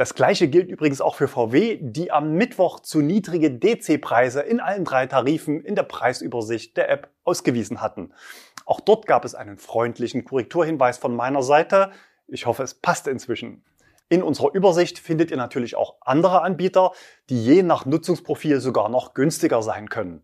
Das 0.00 0.14
gleiche 0.14 0.48
gilt 0.48 0.70
übrigens 0.70 1.02
auch 1.02 1.14
für 1.14 1.28
VW, 1.28 1.76
die 1.78 2.10
am 2.10 2.32
Mittwoch 2.32 2.80
zu 2.80 3.02
niedrige 3.02 3.50
DC-Preise 3.50 4.40
in 4.40 4.58
allen 4.58 4.86
drei 4.86 5.06
Tarifen 5.06 5.62
in 5.62 5.74
der 5.74 5.82
Preisübersicht 5.82 6.74
der 6.78 6.88
App 6.88 7.10
ausgewiesen 7.24 7.82
hatten. 7.82 8.14
Auch 8.64 8.80
dort 8.80 9.04
gab 9.04 9.26
es 9.26 9.34
einen 9.34 9.58
freundlichen 9.58 10.24
Korrekturhinweis 10.24 10.96
von 10.96 11.14
meiner 11.14 11.42
Seite. 11.42 11.90
Ich 12.28 12.46
hoffe, 12.46 12.62
es 12.62 12.72
passt 12.72 13.08
inzwischen. 13.08 13.62
In 14.08 14.22
unserer 14.22 14.54
Übersicht 14.54 14.98
findet 14.98 15.30
ihr 15.30 15.36
natürlich 15.36 15.76
auch 15.76 15.96
andere 16.00 16.40
Anbieter, 16.40 16.92
die 17.28 17.44
je 17.44 17.62
nach 17.62 17.84
Nutzungsprofil 17.84 18.60
sogar 18.60 18.88
noch 18.88 19.12
günstiger 19.12 19.62
sein 19.62 19.90
können. 19.90 20.22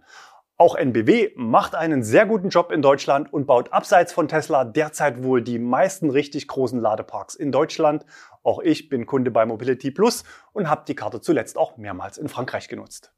Auch 0.59 0.75
NBW 0.75 1.33
macht 1.37 1.75
einen 1.75 2.03
sehr 2.03 2.25
guten 2.25 2.49
Job 2.49 2.73
in 2.73 2.81
Deutschland 2.81 3.31
und 3.31 3.47
baut 3.47 3.75
abseits 3.75 4.15
von 4.15 4.27
Tesla 4.27 4.65
derzeit 4.65 5.23
wohl 5.23 5.43
die 5.43 5.59
meisten 5.59 6.09
richtig 6.09 6.49
großen 6.49 6.81
Ladeparks 6.81 7.35
in 7.35 7.53
Deutschland. 7.53 8.07
Auch 8.43 8.61
ich 8.61 8.89
bin 8.89 9.05
Kunde 9.05 9.31
bei 9.31 9.45
Mobility 9.45 9.91
Plus 9.91 10.25
und 10.55 10.71
habe 10.71 10.85
die 10.89 10.95
Karte 10.95 11.21
zuletzt 11.21 11.59
auch 11.59 11.77
mehrmals 11.77 12.17
in 12.17 12.31
Frankreich 12.31 12.69
genutzt. 12.69 13.13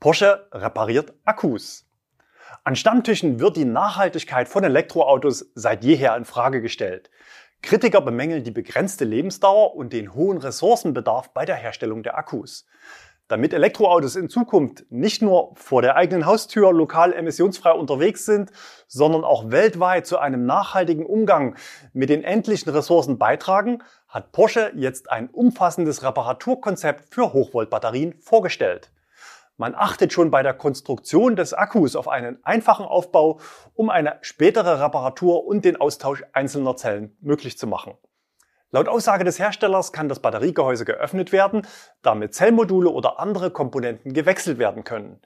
Porsche 0.00 0.48
repariert 0.50 1.14
Akkus. 1.24 1.88
An 2.64 2.74
Stammtischen 2.74 3.38
wird 3.38 3.56
die 3.56 3.64
Nachhaltigkeit 3.64 4.48
von 4.48 4.64
Elektroautos 4.64 5.52
seit 5.54 5.84
jeher 5.84 6.16
in 6.16 6.24
Frage 6.24 6.60
gestellt. 6.60 7.08
Kritiker 7.62 8.00
bemängeln 8.00 8.42
die 8.42 8.50
begrenzte 8.50 9.04
Lebensdauer 9.04 9.76
und 9.76 9.92
den 9.92 10.12
hohen 10.12 10.38
Ressourcenbedarf 10.38 11.32
bei 11.34 11.44
der 11.44 11.54
Herstellung 11.54 12.02
der 12.02 12.18
Akkus. 12.18 12.66
Damit 13.26 13.54
Elektroautos 13.54 14.16
in 14.16 14.28
Zukunft 14.28 14.84
nicht 14.90 15.22
nur 15.22 15.52
vor 15.56 15.80
der 15.80 15.96
eigenen 15.96 16.26
Haustür 16.26 16.74
lokal 16.74 17.14
emissionsfrei 17.14 17.72
unterwegs 17.72 18.26
sind, 18.26 18.50
sondern 18.86 19.24
auch 19.24 19.50
weltweit 19.50 20.06
zu 20.06 20.18
einem 20.18 20.44
nachhaltigen 20.44 21.06
Umgang 21.06 21.56
mit 21.94 22.10
den 22.10 22.22
endlichen 22.22 22.70
Ressourcen 22.70 23.16
beitragen, 23.16 23.82
hat 24.08 24.32
Porsche 24.32 24.72
jetzt 24.76 25.10
ein 25.10 25.30
umfassendes 25.30 26.02
Reparaturkonzept 26.02 27.14
für 27.14 27.32
Hochvoltbatterien 27.32 28.20
vorgestellt. 28.20 28.90
Man 29.56 29.74
achtet 29.74 30.12
schon 30.12 30.30
bei 30.30 30.42
der 30.42 30.52
Konstruktion 30.52 31.34
des 31.34 31.54
Akkus 31.54 31.96
auf 31.96 32.08
einen 32.08 32.44
einfachen 32.44 32.84
Aufbau, 32.84 33.40
um 33.72 33.88
eine 33.88 34.18
spätere 34.20 34.84
Reparatur 34.84 35.46
und 35.46 35.64
den 35.64 35.80
Austausch 35.80 36.24
einzelner 36.34 36.76
Zellen 36.76 37.16
möglich 37.20 37.56
zu 37.56 37.66
machen. 37.66 37.94
Laut 38.74 38.88
Aussage 38.88 39.22
des 39.22 39.38
Herstellers 39.38 39.92
kann 39.92 40.08
das 40.08 40.18
Batteriegehäuse 40.18 40.84
geöffnet 40.84 41.30
werden, 41.30 41.64
damit 42.02 42.34
Zellmodule 42.34 42.90
oder 42.90 43.20
andere 43.20 43.52
Komponenten 43.52 44.14
gewechselt 44.14 44.58
werden 44.58 44.82
können. 44.82 45.20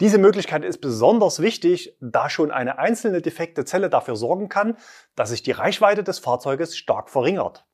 Diese 0.00 0.16
Möglichkeit 0.16 0.64
ist 0.64 0.78
besonders 0.78 1.40
wichtig, 1.40 1.98
da 2.00 2.30
schon 2.30 2.50
eine 2.50 2.78
einzelne 2.78 3.20
defekte 3.20 3.66
Zelle 3.66 3.90
dafür 3.90 4.16
sorgen 4.16 4.48
kann, 4.48 4.78
dass 5.16 5.28
sich 5.28 5.42
die 5.42 5.50
Reichweite 5.50 6.02
des 6.02 6.18
Fahrzeuges 6.18 6.78
stark 6.78 7.10
verringert. 7.10 7.66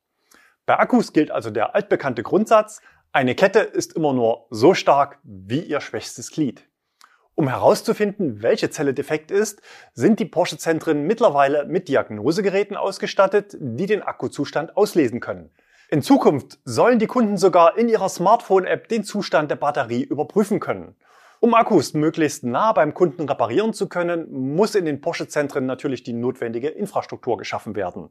Bei 0.65 0.77
Akkus 0.77 1.13
gilt 1.13 1.31
also 1.31 1.49
der 1.49 1.75
altbekannte 1.75 2.23
Grundsatz, 2.23 2.81
eine 3.13 3.33
Kette 3.33 3.59
ist 3.59 3.93
immer 3.95 4.11
nur 4.11 4.47
so 4.49 4.73
stark 4.73 5.19
wie 5.23 5.61
ihr 5.61 5.79
schwächstes 5.79 6.31
Glied. 6.31 6.67
Um 7.35 7.47
herauszufinden, 7.47 8.43
welche 8.43 8.69
Zelle 8.69 8.93
defekt 8.93 9.31
ist, 9.31 9.61
sind 9.93 10.19
die 10.19 10.25
Porsche-Zentren 10.25 11.07
mittlerweile 11.07 11.65
mit 11.65 11.87
Diagnosegeräten 11.87 12.75
ausgestattet, 12.75 13.55
die 13.59 13.85
den 13.85 14.01
Akkuzustand 14.01 14.75
auslesen 14.75 15.19
können. 15.19 15.49
In 15.89 16.01
Zukunft 16.01 16.59
sollen 16.65 16.99
die 16.99 17.07
Kunden 17.07 17.37
sogar 17.37 17.77
in 17.77 17.89
ihrer 17.89 18.09
Smartphone-App 18.09 18.87
den 18.87 19.03
Zustand 19.03 19.49
der 19.51 19.55
Batterie 19.55 20.03
überprüfen 20.03 20.59
können. 20.59 20.95
Um 21.39 21.55
Akkus 21.55 21.93
möglichst 21.93 22.43
nah 22.43 22.71
beim 22.71 22.93
Kunden 22.93 23.27
reparieren 23.27 23.73
zu 23.73 23.89
können, 23.89 24.31
muss 24.53 24.75
in 24.75 24.85
den 24.85 25.01
Porsche-Zentren 25.01 25.65
natürlich 25.65 26.03
die 26.03 26.13
notwendige 26.13 26.67
Infrastruktur 26.67 27.37
geschaffen 27.37 27.75
werden. 27.75 28.09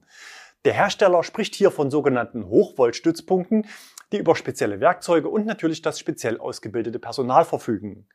Der 0.65 0.73
Hersteller 0.73 1.23
spricht 1.23 1.55
hier 1.55 1.71
von 1.71 1.91
sogenannten 1.91 2.47
Hochvoltstützpunkten, 2.47 3.67
die 4.13 4.19
über 4.19 4.35
spezielle 4.35 4.81
Werkzeuge 4.81 5.29
und 5.29 5.47
natürlich 5.47 5.81
das 5.81 5.99
speziell 5.99 6.39
ausgebildete 6.39 6.99
Personal 6.99 7.45
verfügen. 7.45 8.09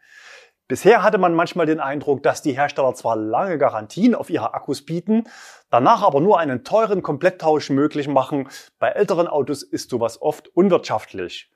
Bisher 0.67 1.03
hatte 1.03 1.19
man 1.19 1.36
manchmal 1.36 1.67
den 1.67 1.79
Eindruck, 1.79 2.24
dass 2.24 2.41
die 2.41 2.53
Hersteller 2.53 2.95
zwar 2.95 3.15
lange 3.15 3.60
Garantien 3.60 4.15
auf 4.15 4.31
ihre 4.31 4.55
Akkus 4.55 4.84
bieten, 4.84 5.25
danach 5.69 6.01
aber 6.01 6.22
nur 6.22 6.39
einen 6.39 6.63
teuren 6.63 7.03
Kompletttausch 7.03 7.69
möglich 7.69 8.07
machen. 8.07 8.50
Bei 8.79 8.89
älteren 8.89 9.27
Autos 9.27 9.62
ist 9.62 9.91
sowas 9.91 10.19
oft 10.19 10.48
unwirtschaftlich. 10.48 11.51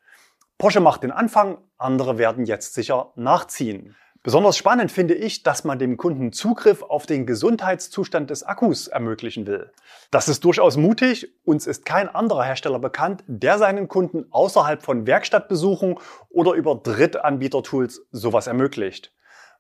Porsche 0.60 0.80
macht 0.80 1.02
den 1.02 1.12
Anfang, 1.12 1.58
andere 1.80 2.20
werden 2.20 2.46
jetzt 2.46 2.76
sicher 2.76 3.12
nachziehen. 3.16 3.96
Besonders 4.22 4.58
spannend 4.58 4.92
finde 4.92 5.14
ich, 5.14 5.44
dass 5.44 5.64
man 5.64 5.80
dem 5.80 5.96
Kunden 5.96 6.34
Zugriff 6.34 6.84
auf 6.84 7.06
den 7.06 7.26
Gesundheitszustand 7.26 8.30
des 8.30 8.44
Akkus 8.44 8.90
ermöglichen 8.90 9.48
will. 9.48 9.72
Das 10.12 10.28
ist 10.28 10.44
durchaus 10.44 10.76
mutig. 10.76 11.34
Uns 11.46 11.66
ist 11.68 11.86
kein 11.86 12.10
anderer 12.14 12.44
Hersteller 12.44 12.80
bekannt, 12.80 13.24
der 13.28 13.58
seinen 13.58 13.88
Kunden 13.88 14.26
außerhalb 14.30 14.84
von 14.84 15.08
Werkstattbesuchen 15.08 16.00
oder 16.30 16.52
über 16.52 16.76
Drittanbietertools 16.76 18.08
sowas 18.12 18.48
ermöglicht. 18.48 19.14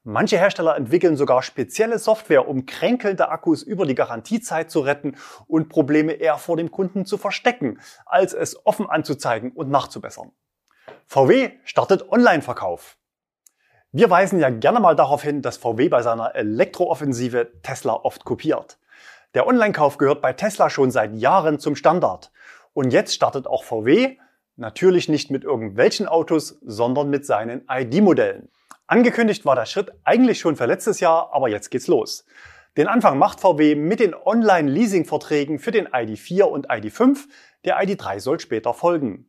Manche 0.03 0.37
Hersteller 0.37 0.75
entwickeln 0.75 1.15
sogar 1.15 1.41
spezielle 1.41 1.97
Software, 1.97 2.47
um 2.47 2.65
kränkelnde 2.65 3.29
Akkus 3.29 3.63
über 3.63 3.85
die 3.85 3.95
Garantiezeit 3.95 4.69
zu 4.69 4.81
retten 4.81 5.15
und 5.47 5.69
Probleme 5.69 6.13
eher 6.13 6.37
vor 6.37 6.57
dem 6.57 6.69
Kunden 6.69 7.05
zu 7.05 7.17
verstecken, 7.17 7.79
als 8.05 8.33
es 8.33 8.65
offen 8.65 8.89
anzuzeigen 8.89 9.51
und 9.51 9.69
nachzubessern. 9.69 10.31
VW 11.05 11.51
startet 11.63 12.09
Online-Verkauf. 12.09 12.98
Wir 13.91 14.11
weisen 14.11 14.39
ja 14.39 14.51
gerne 14.51 14.79
mal 14.79 14.95
darauf 14.95 15.23
hin, 15.23 15.41
dass 15.41 15.57
VW 15.57 15.89
bei 15.89 16.03
seiner 16.03 16.35
Elektrooffensive 16.35 17.53
Tesla 17.63 17.93
oft 17.93 18.23
kopiert. 18.23 18.77
Der 19.33 19.47
Online-Kauf 19.47 19.97
gehört 19.97 20.21
bei 20.21 20.31
Tesla 20.31 20.69
schon 20.69 20.91
seit 20.91 21.15
Jahren 21.15 21.57
zum 21.57 21.75
Standard. 21.75 22.31
Und 22.73 22.93
jetzt 22.93 23.15
startet 23.15 23.47
auch 23.47 23.63
VW, 23.63 24.17
natürlich 24.57 25.09
nicht 25.09 25.31
mit 25.31 25.43
irgendwelchen 25.43 26.07
Autos, 26.07 26.59
sondern 26.61 27.09
mit 27.09 27.25
seinen 27.25 27.65
ID-Modellen. 27.67 28.49
Angekündigt 28.85 29.43
war 29.45 29.55
der 29.55 29.65
Schritt 29.65 29.91
eigentlich 30.03 30.39
schon 30.39 30.55
für 30.55 30.67
letztes 30.67 30.99
Jahr, 30.99 31.33
aber 31.33 31.49
jetzt 31.49 31.71
geht's 31.71 31.87
los. 31.87 32.25
Den 32.77 32.87
Anfang 32.87 33.17
macht 33.17 33.39
VW 33.39 33.73
mit 33.73 33.99
den 33.99 34.13
Online-Leasing-Verträgen 34.13 35.57
für 35.57 35.71
den 35.71 35.87
ID4 35.87 36.43
und 36.43 36.69
ID5. 36.69 37.25
Der 37.65 37.81
ID3 37.81 38.19
soll 38.19 38.39
später 38.39 38.75
folgen. 38.75 39.27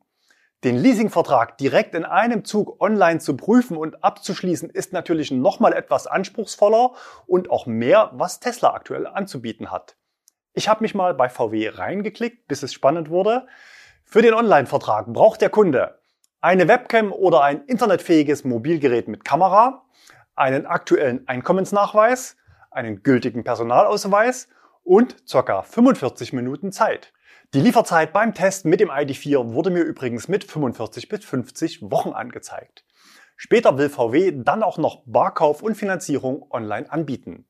Den 0.62 0.76
Leasingvertrag 0.76 1.56
direkt 1.56 1.94
in 1.94 2.04
einem 2.04 2.44
Zug 2.44 2.82
online 2.82 3.18
zu 3.18 3.34
prüfen 3.34 3.78
und 3.78 4.04
abzuschließen, 4.04 4.68
ist 4.68 4.92
natürlich 4.92 5.30
nochmal 5.30 5.72
etwas 5.72 6.06
anspruchsvoller 6.06 6.92
und 7.26 7.50
auch 7.50 7.64
mehr, 7.64 8.10
was 8.12 8.40
Tesla 8.40 8.74
aktuell 8.74 9.06
anzubieten 9.06 9.70
hat. 9.70 9.96
Ich 10.52 10.68
habe 10.68 10.82
mich 10.82 10.94
mal 10.94 11.14
bei 11.14 11.30
VW 11.30 11.70
reingeklickt, 11.70 12.46
bis 12.46 12.62
es 12.62 12.74
spannend 12.74 13.08
wurde. 13.08 13.46
Für 14.04 14.20
den 14.20 14.34
Online-Vertrag 14.34 15.06
braucht 15.06 15.40
der 15.40 15.48
Kunde 15.48 15.98
eine 16.42 16.68
Webcam 16.68 17.12
oder 17.12 17.42
ein 17.42 17.64
internetfähiges 17.64 18.44
Mobilgerät 18.44 19.08
mit 19.08 19.24
Kamera, 19.24 19.84
einen 20.34 20.66
aktuellen 20.66 21.26
Einkommensnachweis, 21.26 22.36
einen 22.70 23.02
gültigen 23.02 23.44
Personalausweis 23.44 24.48
und 24.82 25.16
ca. 25.30 25.62
45 25.62 26.32
Minuten 26.32 26.72
Zeit. 26.72 27.12
Die 27.52 27.60
Lieferzeit 27.60 28.12
beim 28.12 28.32
Test 28.32 28.64
mit 28.64 28.78
dem 28.78 28.90
ID4 28.90 29.54
wurde 29.54 29.70
mir 29.70 29.82
übrigens 29.82 30.28
mit 30.28 30.44
45 30.44 31.08
bis 31.08 31.24
50 31.24 31.90
Wochen 31.90 32.10
angezeigt. 32.10 32.84
Später 33.36 33.76
will 33.76 33.88
VW 33.88 34.30
dann 34.36 34.62
auch 34.62 34.78
noch 34.78 35.02
Barkauf 35.04 35.60
und 35.60 35.74
Finanzierung 35.74 36.46
online 36.52 36.88
anbieten. 36.92 37.48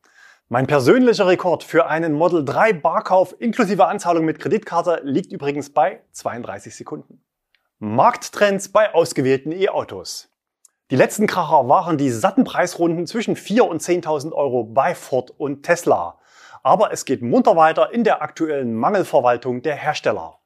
Mein 0.48 0.66
persönlicher 0.66 1.26
Rekord 1.26 1.64
für 1.64 1.86
einen 1.86 2.14
Model 2.14 2.46
3 2.46 2.72
Barkauf 2.72 3.36
inklusive 3.38 3.88
Anzahlung 3.88 4.24
mit 4.24 4.38
Kreditkarte 4.38 5.02
liegt 5.04 5.32
übrigens 5.32 5.68
bei 5.68 6.00
32 6.12 6.74
Sekunden. 6.74 7.22
Markttrends 7.78 8.72
bei 8.72 8.94
ausgewählten 8.94 9.52
E-Autos. 9.52 10.30
Die 10.90 10.96
letzten 10.96 11.26
Kracher 11.26 11.68
waren 11.68 11.98
die 11.98 12.10
satten 12.10 12.44
Preisrunden 12.44 13.06
zwischen 13.06 13.36
4 13.36 13.66
und 13.66 13.82
10.000 13.82 14.32
Euro 14.32 14.64
bei 14.64 14.94
Ford 14.94 15.30
und 15.30 15.62
Tesla. 15.62 16.19
Aber 16.62 16.92
es 16.92 17.04
geht 17.04 17.22
munter 17.22 17.56
weiter 17.56 17.92
in 17.92 18.04
der 18.04 18.22
aktuellen 18.22 18.74
Mangelverwaltung 18.74 19.62
der 19.62 19.76
Hersteller. 19.76 20.40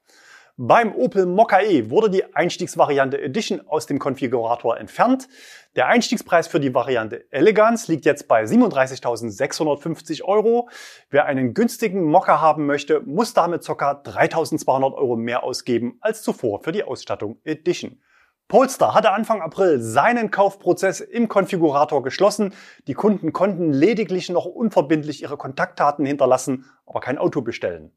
Beim 0.56 0.94
Opel 0.94 1.26
Mokka 1.26 1.62
E 1.62 1.90
wurde 1.90 2.08
die 2.08 2.32
Einstiegsvariante 2.32 3.20
Edition 3.20 3.60
aus 3.66 3.86
dem 3.86 3.98
Konfigurator 3.98 4.78
entfernt. 4.78 5.26
Der 5.74 5.88
Einstiegspreis 5.88 6.46
für 6.46 6.60
die 6.60 6.72
Variante 6.72 7.24
Elegance 7.32 7.90
liegt 7.90 8.04
jetzt 8.04 8.28
bei 8.28 8.44
37.650 8.44 10.22
Euro. 10.22 10.68
Wer 11.10 11.24
einen 11.24 11.54
günstigen 11.54 12.04
Mokka 12.04 12.40
haben 12.40 12.66
möchte, 12.66 13.00
muss 13.00 13.34
damit 13.34 13.66
ca. 13.66 14.00
3.200 14.04 14.94
Euro 14.94 15.16
mehr 15.16 15.42
ausgeben 15.42 15.98
als 16.00 16.22
zuvor 16.22 16.62
für 16.62 16.70
die 16.70 16.84
Ausstattung 16.84 17.40
Edition. 17.42 18.00
Polestar 18.48 18.94
hatte 18.94 19.12
Anfang 19.12 19.40
April 19.40 19.80
seinen 19.80 20.30
Kaufprozess 20.30 21.00
im 21.00 21.28
Konfigurator 21.28 22.02
geschlossen. 22.02 22.52
Die 22.86 22.94
Kunden 22.94 23.32
konnten 23.32 23.72
lediglich 23.72 24.28
noch 24.28 24.44
unverbindlich 24.44 25.22
ihre 25.22 25.38
Kontaktdaten 25.38 26.04
hinterlassen, 26.04 26.66
aber 26.84 27.00
kein 27.00 27.18
Auto 27.18 27.40
bestellen. 27.40 27.92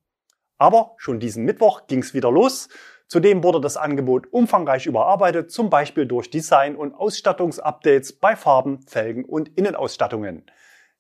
Aber 0.58 0.96
schon 0.98 1.20
diesen 1.20 1.44
Mittwoch 1.44 1.88
ging 1.88 2.00
es 2.00 2.14
wieder 2.14 2.32
los. 2.32 2.70
Zudem 3.08 3.44
wurde 3.44 3.62
das 3.62 3.78
Angebot 3.78 4.32
umfangreich 4.32 4.86
überarbeitet, 4.86 5.52
zum 5.52 5.70
Beispiel 5.70 6.06
durch 6.06 6.30
Design- 6.30 6.76
und 6.76 6.94
Ausstattungsupdates 6.94 8.14
bei 8.20 8.36
Farben, 8.36 8.82
Felgen 8.82 9.26
und 9.26 9.50
Innenausstattungen. 9.58 10.46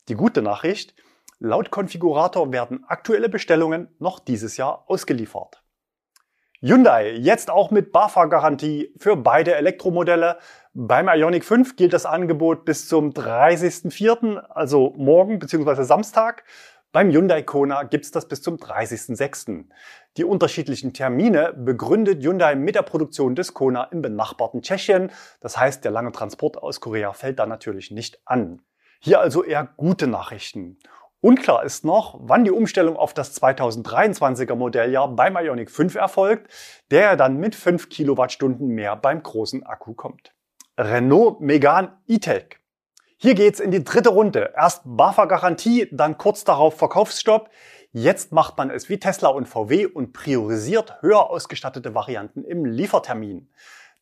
Die 0.07 0.15
gute 0.15 0.41
Nachricht, 0.41 0.93
laut 1.39 1.71
Konfigurator 1.71 2.51
werden 2.51 2.85
aktuelle 2.87 3.29
Bestellungen 3.29 3.89
noch 3.99 4.19
dieses 4.19 4.57
Jahr 4.57 4.83
ausgeliefert. 4.87 5.63
Hyundai, 6.67 7.11
jetzt 7.11 7.49
auch 7.49 7.71
mit 7.71 7.93
BAFA-Garantie 7.93 8.93
für 8.97 9.15
beide 9.15 9.55
Elektromodelle. 9.55 10.37
Beim 10.73 11.07
Ioniq 11.07 11.45
5 11.45 11.77
gilt 11.77 11.93
das 11.93 12.05
Angebot 12.05 12.65
bis 12.65 12.89
zum 12.89 13.11
30.04., 13.11 14.35
also 14.49 14.93
morgen 14.97 15.39
bzw. 15.39 15.83
Samstag. 15.83 16.43
Beim 16.91 17.09
Hyundai 17.09 17.41
Kona 17.41 17.83
gibt's 17.83 18.11
das 18.11 18.27
bis 18.27 18.41
zum 18.41 18.57
30.06. 18.57 19.63
Die 20.17 20.25
unterschiedlichen 20.25 20.91
Termine 20.91 21.53
begründet 21.53 22.21
Hyundai 22.21 22.55
mit 22.55 22.75
der 22.75 22.81
Produktion 22.81 23.33
des 23.33 23.53
Kona 23.53 23.85
im 23.85 24.01
benachbarten 24.01 24.61
Tschechien. 24.61 25.11
Das 25.39 25.57
heißt, 25.57 25.85
der 25.85 25.91
lange 25.91 26.11
Transport 26.11 26.57
aus 26.57 26.81
Korea 26.81 27.13
fällt 27.13 27.39
da 27.39 27.45
natürlich 27.45 27.91
nicht 27.91 28.19
an. 28.25 28.61
Hier 28.99 29.21
also 29.21 29.41
eher 29.41 29.69
gute 29.77 30.07
Nachrichten. 30.07 30.79
Unklar 31.19 31.63
ist 31.63 31.83
noch, 31.83 32.19
wann 32.21 32.43
die 32.43 32.51
Umstellung 32.51 32.95
auf 32.95 33.13
das 33.13 33.41
2023er 33.41 34.53
Modelljahr 34.53 35.07
beim 35.07 35.35
Ioniq 35.35 35.71
5 35.71 35.95
erfolgt, 35.95 36.51
der 36.91 37.15
dann 37.15 37.37
mit 37.37 37.55
5 37.55 37.89
Kilowattstunden 37.89 38.67
mehr 38.67 38.95
beim 38.95 39.23
großen 39.23 39.65
Akku 39.65 39.95
kommt. 39.95 40.35
Renault 40.77 41.41
Megane 41.41 41.97
E-Tech. 42.07 42.59
Hier 43.17 43.33
geht's 43.33 43.59
in 43.59 43.71
die 43.71 43.83
dritte 43.83 44.09
Runde. 44.09 44.53
Erst 44.55 44.83
BAFA-Garantie, 44.85 45.87
dann 45.91 46.19
kurz 46.19 46.43
darauf 46.43 46.77
Verkaufsstopp. 46.77 47.49
Jetzt 47.91 48.31
macht 48.31 48.59
man 48.59 48.69
es 48.69 48.87
wie 48.89 48.99
Tesla 48.99 49.29
und 49.29 49.47
VW 49.47 49.87
und 49.87 50.13
priorisiert 50.13 51.01
höher 51.01 51.31
ausgestattete 51.31 51.95
Varianten 51.95 52.43
im 52.43 52.63
Liefertermin. 52.63 53.49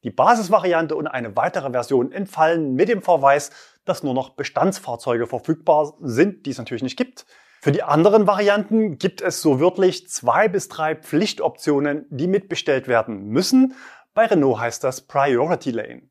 Die 0.06 0.12
Basisvariante 0.12 0.96
und 0.96 1.08
eine 1.08 1.36
weitere 1.36 1.72
Version 1.72 2.12
entfallen 2.12 2.76
mit 2.76 2.90
dem 2.90 3.02
Verweis, 3.02 3.50
dass 3.86 4.04
nur 4.04 4.14
noch 4.14 4.30
Bestandsfahrzeuge 4.30 5.26
verfügbar 5.26 5.96
sind, 6.00 6.46
die 6.46 6.52
es 6.52 6.60
natürlich 6.60 6.84
nicht 6.84 6.96
gibt. 6.96 7.26
Für 7.60 7.72
die 7.72 7.82
anderen 7.82 8.28
Varianten 8.28 9.00
gibt 9.00 9.22
es 9.22 9.42
so 9.42 9.60
wörtlich 9.60 10.08
zwei 10.08 10.48
bis 10.48 10.68
drei 10.68 10.94
Pflichtoptionen, 10.94 12.06
die 12.12 12.28
mitbestellt 12.28 12.88
werden 12.88 13.30
müssen. 13.30 13.74
Bei 14.14 14.28
Renault 14.28 14.60
heißt 14.60 14.84
das 14.84 15.02
Priority 15.02 15.72
Lane. 15.72 16.04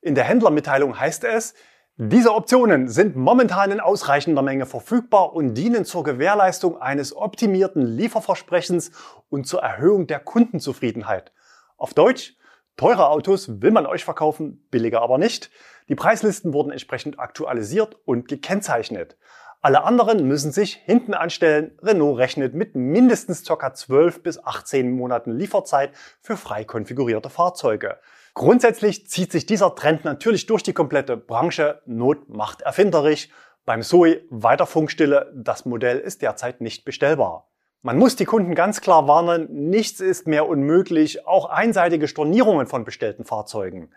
In 0.00 0.14
der 0.14 0.22
Händlermitteilung 0.22 1.00
heißt 1.00 1.24
es, 1.24 1.54
diese 1.96 2.32
Optionen 2.32 2.86
sind 2.86 3.16
momentan 3.16 3.72
in 3.72 3.80
ausreichender 3.80 4.42
Menge 4.42 4.64
verfügbar 4.64 5.32
und 5.32 5.54
dienen 5.54 5.84
zur 5.84 6.04
Gewährleistung 6.04 6.80
eines 6.80 7.16
optimierten 7.16 7.82
Lieferversprechens 7.82 8.92
und 9.28 9.48
zur 9.48 9.62
Erhöhung 9.62 10.06
der 10.06 10.20
Kundenzufriedenheit. 10.20 11.32
Auf 11.76 11.94
Deutsch, 11.94 12.36
teure 12.80 13.10
Autos 13.10 13.60
will 13.60 13.72
man 13.72 13.84
euch 13.84 14.04
verkaufen, 14.04 14.66
billiger 14.70 15.02
aber 15.02 15.18
nicht. 15.18 15.50
Die 15.90 15.94
Preislisten 15.94 16.54
wurden 16.54 16.72
entsprechend 16.72 17.18
aktualisiert 17.18 17.98
und 18.06 18.26
gekennzeichnet. 18.26 19.18
Alle 19.60 19.84
anderen 19.84 20.26
müssen 20.26 20.50
sich 20.50 20.76
hinten 20.76 21.12
anstellen. 21.12 21.78
Renault 21.82 22.16
rechnet 22.16 22.54
mit 22.54 22.74
mindestens 22.74 23.44
ca. 23.44 23.74
12 23.74 24.22
bis 24.22 24.42
18 24.42 24.92
Monaten 24.92 25.32
Lieferzeit 25.32 25.92
für 26.22 26.38
frei 26.38 26.64
konfigurierte 26.64 27.28
Fahrzeuge. 27.28 27.98
Grundsätzlich 28.32 29.06
zieht 29.06 29.30
sich 29.30 29.44
dieser 29.44 29.74
Trend 29.74 30.06
natürlich 30.06 30.46
durch 30.46 30.62
die 30.62 30.72
komplette 30.72 31.18
Branche. 31.18 31.82
Not 31.84 32.30
macht 32.30 32.62
erfinderisch. 32.62 33.28
Beim 33.66 33.82
Zoe 33.82 34.22
weiter 34.30 34.64
Funkstille. 34.64 35.30
Das 35.36 35.66
Modell 35.66 35.98
ist 35.98 36.22
derzeit 36.22 36.62
nicht 36.62 36.86
bestellbar. 36.86 37.49
Man 37.82 37.96
muss 37.96 38.14
die 38.14 38.26
Kunden 38.26 38.54
ganz 38.54 38.82
klar 38.82 39.08
warnen, 39.08 39.70
nichts 39.70 40.00
ist 40.00 40.26
mehr 40.26 40.46
unmöglich, 40.46 41.26
auch 41.26 41.46
einseitige 41.46 42.08
Stornierungen 42.08 42.66
von 42.66 42.84
bestellten 42.84 43.24
Fahrzeugen. 43.24 43.90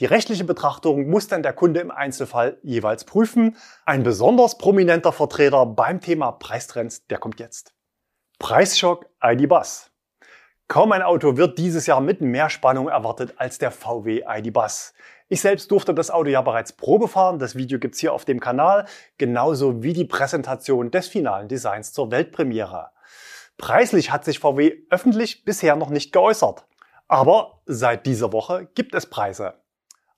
Die 0.00 0.06
rechtliche 0.06 0.42
Betrachtung 0.42 1.08
muss 1.08 1.28
dann 1.28 1.44
der 1.44 1.52
Kunde 1.52 1.78
im 1.78 1.92
Einzelfall 1.92 2.58
jeweils 2.64 3.04
prüfen. 3.04 3.56
Ein 3.86 4.02
besonders 4.02 4.58
prominenter 4.58 5.12
Vertreter 5.12 5.66
beim 5.66 6.00
Thema 6.00 6.32
Preistrends, 6.32 7.06
der 7.06 7.18
kommt 7.18 7.38
jetzt. 7.38 7.74
Preisschock 8.40 9.06
ID 9.22 9.48
Bus. 9.48 9.92
Kaum 10.66 10.90
ein 10.90 11.02
Auto 11.02 11.36
wird 11.36 11.58
dieses 11.58 11.86
Jahr 11.86 12.00
mit 12.00 12.20
mehr 12.20 12.50
Spannung 12.50 12.88
erwartet 12.88 13.34
als 13.36 13.58
der 13.58 13.70
VW 13.70 14.24
ID 14.26 14.52
Bus. 14.52 14.94
Ich 15.28 15.42
selbst 15.42 15.70
durfte 15.70 15.94
das 15.94 16.10
Auto 16.10 16.28
ja 16.28 16.42
bereits 16.42 16.72
Probe 16.72 17.06
fahren. 17.06 17.38
Das 17.38 17.54
Video 17.54 17.78
gibt's 17.78 18.00
hier 18.00 18.12
auf 18.12 18.24
dem 18.24 18.40
Kanal, 18.40 18.86
genauso 19.16 19.84
wie 19.84 19.92
die 19.92 20.06
Präsentation 20.06 20.90
des 20.90 21.06
finalen 21.06 21.46
Designs 21.46 21.92
zur 21.92 22.10
Weltpremiere. 22.10 22.90
Preislich 23.58 24.12
hat 24.12 24.24
sich 24.24 24.38
VW 24.38 24.76
öffentlich 24.88 25.44
bisher 25.44 25.76
noch 25.76 25.90
nicht 25.90 26.12
geäußert. 26.12 26.64
Aber 27.08 27.60
seit 27.66 28.06
dieser 28.06 28.32
Woche 28.32 28.68
gibt 28.74 28.94
es 28.94 29.06
Preise. 29.06 29.54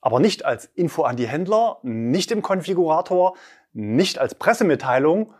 Aber 0.02 0.20
nicht 0.20 0.44
als 0.44 0.66
Info 0.66 1.02
an 1.02 1.16
die 1.16 1.26
Händler, 1.26 1.78
nicht 1.82 2.30
im 2.30 2.42
Konfigurator, 2.42 3.36
nicht 3.72 4.18
als 4.18 4.34
Pressemitteilung, 4.34 5.32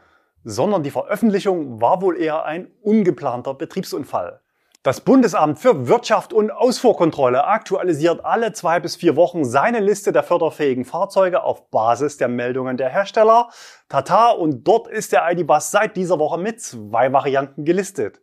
sondern 0.45 0.83
die 0.83 0.91
Veröffentlichung 0.91 1.81
war 1.81 2.01
wohl 2.01 2.17
eher 2.17 2.45
ein 2.45 2.71
ungeplanter 2.83 3.55
Betriebsunfall. 3.55 4.41
Das 4.83 5.03
Bundesamt 5.03 5.59
für 5.59 5.89
Wirtschaft 5.89 6.33
und 6.33 6.51
Ausfuhrkontrolle 6.51 7.45
aktualisiert 7.45 8.25
alle 8.25 8.55
zwei 8.55 8.81
bis 8.81 8.97
vier 8.97 9.15
Wochen 9.15 9.45
seine 9.45 9.79
Liste 9.79 10.11
der 10.11 10.23
förderfähigen 10.23 10.87
Fahrzeuge 10.87 11.43
auf 11.43 11.71
Basis 11.71 12.17
der 12.17 12.29
Meldungen 12.29 12.79
der 12.79 12.89
Hersteller. 12.89 13.51
Tata 13.91 14.31
und 14.31 14.67
dort 14.67 14.89
ist 14.89 15.13
der 15.13 15.31
ID-Bus 15.31 15.71
seit 15.71 15.99
dieser 15.99 16.19
Woche 16.19 16.41
mit 16.41 16.63
zwei 16.63 17.13
Varianten 17.13 17.67
gelistet. 17.67 18.23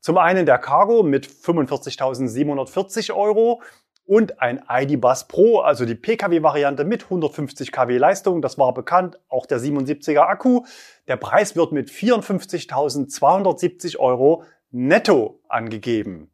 Zum 0.00 0.18
einen 0.18 0.44
der 0.44 0.58
Cargo 0.58 1.04
mit 1.04 1.28
45.740 1.28 3.14
Euro 3.14 3.62
und 4.04 4.42
ein 4.42 4.60
ID-Bus 4.68 5.28
Pro, 5.28 5.60
also 5.60 5.84
die 5.84 5.94
Pkw-Variante 5.94 6.82
mit 6.82 7.04
150 7.04 7.70
kW 7.70 7.98
Leistung. 7.98 8.42
Das 8.42 8.58
war 8.58 8.74
bekannt, 8.74 9.20
auch 9.28 9.46
der 9.46 9.60
77er 9.60 10.22
Akku. 10.22 10.64
Der 11.06 11.16
Preis 11.16 11.54
wird 11.54 11.70
mit 11.70 11.90
54.270 11.90 14.00
Euro 14.00 14.42
netto 14.72 15.41
angegeben. 15.52 16.32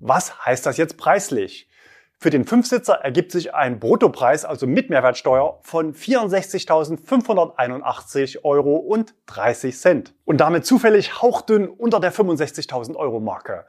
Was 0.00 0.44
heißt 0.44 0.66
das 0.66 0.76
jetzt 0.76 0.96
preislich? 0.96 1.70
Für 2.18 2.30
den 2.30 2.44
Fünfsitzer 2.46 2.94
ergibt 2.94 3.30
sich 3.32 3.54
ein 3.54 3.80
Bruttopreis, 3.80 4.46
also 4.46 4.66
mit 4.66 4.88
Mehrwertsteuer, 4.88 5.58
von 5.62 5.92
64.581 5.94 8.44
Euro 8.44 8.76
und 8.76 9.14
30 9.26 9.78
Cent. 9.78 10.14
Und 10.24 10.40
damit 10.40 10.64
zufällig 10.64 11.20
hauchdünn 11.20 11.68
unter 11.68 12.00
der 12.00 12.14
65.000 12.14 12.96
Euro 12.96 13.20
Marke. 13.20 13.66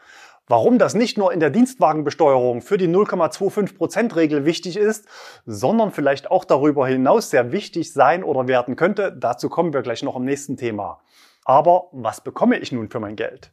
Warum 0.48 0.78
das 0.78 0.94
nicht 0.94 1.18
nur 1.18 1.34
in 1.34 1.40
der 1.40 1.50
Dienstwagenbesteuerung 1.50 2.62
für 2.62 2.78
die 2.78 2.88
0,25% 2.88 4.16
Regel 4.16 4.46
wichtig 4.46 4.78
ist, 4.78 5.08
sondern 5.48 5.90
vielleicht 5.92 6.30
auch 6.30 6.46
darüber 6.46 6.86
hinaus 6.88 7.32
sehr 7.32 7.52
wichtig 7.52 7.92
sein 7.92 8.24
oder 8.24 8.48
werden 8.48 8.76
könnte, 8.76 9.12
dazu 9.12 9.50
kommen 9.50 9.74
wir 9.74 9.82
gleich 9.82 10.04
noch 10.04 10.16
im 10.16 10.24
nächsten 10.24 10.56
Thema. 10.56 11.02
Aber 11.46 11.90
was 11.92 12.22
bekomme 12.22 12.60
ich 12.60 12.72
nun 12.72 12.90
für 12.90 13.00
mein 13.00 13.16
Geld? 13.16 13.52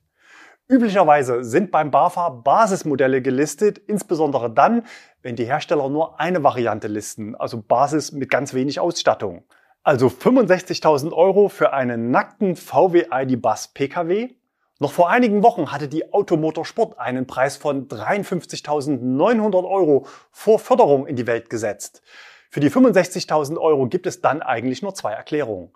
Üblicherweise 0.69 1.45
sind 1.45 1.71
beim 1.71 1.90
BAFA 1.90 2.28
Basismodelle 2.31 3.21
gelistet, 3.21 3.78
insbesondere 3.78 4.50
dann, 4.50 4.85
wenn 5.21 5.37
die 5.37 5.45
Hersteller 5.45 5.88
nur 5.88 6.19
eine 6.21 6.42
Variante 6.42 6.88
listen, 6.88 7.35
also 7.35 7.61
Basis 7.61 8.12
mit 8.12 8.31
ganz 8.31 8.54
wenig 8.54 8.81
Ausstattung. 8.81 9.45
Also 9.83 10.07
65.000 10.07 11.12
Euro 11.12 11.49
für 11.49 11.73
einen 11.73 12.11
nackten 12.11 12.57
VW 12.57 13.07
ID 13.11 13.42
Bus 13.42 13.69
Pkw. 13.69 14.31
Noch 14.78 14.92
vor 14.92 15.11
einigen 15.11 15.42
Wochen 15.42 15.73
hatte 15.73 15.88
die 15.88 16.12
Automotorsport 16.12 16.99
einen 16.99 17.26
Preis 17.26 17.57
von 17.57 17.88
53.900 17.88 19.69
Euro 19.69 20.07
vor 20.31 20.59
Förderung 20.59 21.07
in 21.07 21.16
die 21.16 21.26
Welt 21.26 21.50
gesetzt. 21.50 22.02
Für 22.50 22.61
die 22.61 22.71
65.000 22.71 23.59
Euro 23.59 23.88
gibt 23.88 24.07
es 24.07 24.21
dann 24.21 24.42
eigentlich 24.42 24.82
nur 24.82 24.95
zwei 24.95 25.13
Erklärungen. 25.13 25.73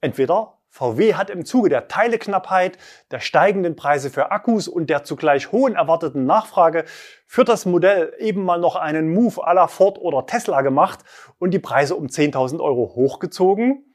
Entweder 0.00 0.58
VW 0.74 1.14
hat 1.14 1.30
im 1.30 1.44
Zuge 1.44 1.68
der 1.68 1.86
Teileknappheit, 1.86 2.78
der 3.12 3.20
steigenden 3.20 3.76
Preise 3.76 4.10
für 4.10 4.32
Akkus 4.32 4.66
und 4.66 4.90
der 4.90 5.04
zugleich 5.04 5.52
hohen 5.52 5.76
erwarteten 5.76 6.26
Nachfrage 6.26 6.84
für 7.28 7.44
das 7.44 7.64
Modell 7.64 8.12
eben 8.18 8.44
mal 8.44 8.58
noch 8.58 8.74
einen 8.74 9.14
Move 9.14 9.46
à 9.46 9.54
la 9.54 9.68
Ford 9.68 9.98
oder 9.98 10.26
Tesla 10.26 10.62
gemacht 10.62 10.98
und 11.38 11.52
die 11.52 11.60
Preise 11.60 11.94
um 11.94 12.06
10.000 12.06 12.60
Euro 12.60 12.92
hochgezogen. 12.96 13.94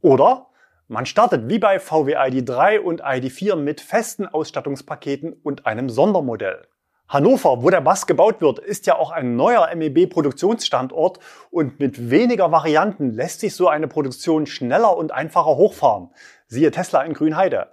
Oder 0.00 0.46
man 0.88 1.04
startet 1.04 1.50
wie 1.50 1.58
bei 1.58 1.78
VW 1.78 2.16
ID3 2.16 2.80
und 2.80 3.04
ID4 3.04 3.56
mit 3.56 3.82
festen 3.82 4.26
Ausstattungspaketen 4.26 5.34
und 5.34 5.66
einem 5.66 5.90
Sondermodell. 5.90 6.66
Hannover, 7.08 7.62
wo 7.62 7.70
der 7.70 7.80
Bass 7.80 8.06
gebaut 8.06 8.40
wird, 8.40 8.58
ist 8.58 8.86
ja 8.86 8.96
auch 8.96 9.12
ein 9.12 9.36
neuer 9.36 9.72
MEB-Produktionsstandort 9.74 11.20
und 11.50 11.78
mit 11.78 12.10
weniger 12.10 12.50
Varianten 12.50 13.10
lässt 13.10 13.40
sich 13.40 13.54
so 13.54 13.68
eine 13.68 13.86
Produktion 13.86 14.46
schneller 14.46 14.96
und 14.96 15.12
einfacher 15.12 15.56
hochfahren. 15.56 16.10
Siehe 16.48 16.72
Tesla 16.72 17.02
in 17.02 17.14
Grünheide. 17.14 17.68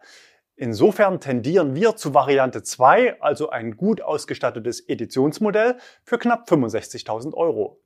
Insofern 0.55 1.19
tendieren 1.19 1.73
wir 1.73 1.95
zu 1.95 2.13
Variante 2.13 2.61
2, 2.61 3.21
also 3.21 3.49
ein 3.49 3.75
gut 3.75 4.03
ausgestattetes 4.03 4.87
Editionsmodell 4.87 5.77
für 6.03 6.19
knapp 6.19 6.47
65.000 6.47 7.33
Euro. 7.33 7.81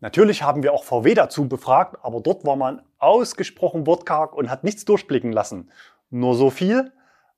Natürlich 0.00 0.42
haben 0.42 0.62
wir 0.62 0.74
auch 0.74 0.84
VW 0.84 1.14
dazu 1.14 1.48
befragt, 1.48 1.96
aber 2.02 2.20
dort 2.20 2.44
war 2.44 2.56
man 2.56 2.82
ausgesprochen 2.98 3.86
wortkarg 3.86 4.34
und 4.34 4.50
hat 4.50 4.64
nichts 4.64 4.84
durchblicken 4.84 5.32
lassen. 5.32 5.70
Nur 6.10 6.34
so 6.34 6.50
viel, 6.50 6.92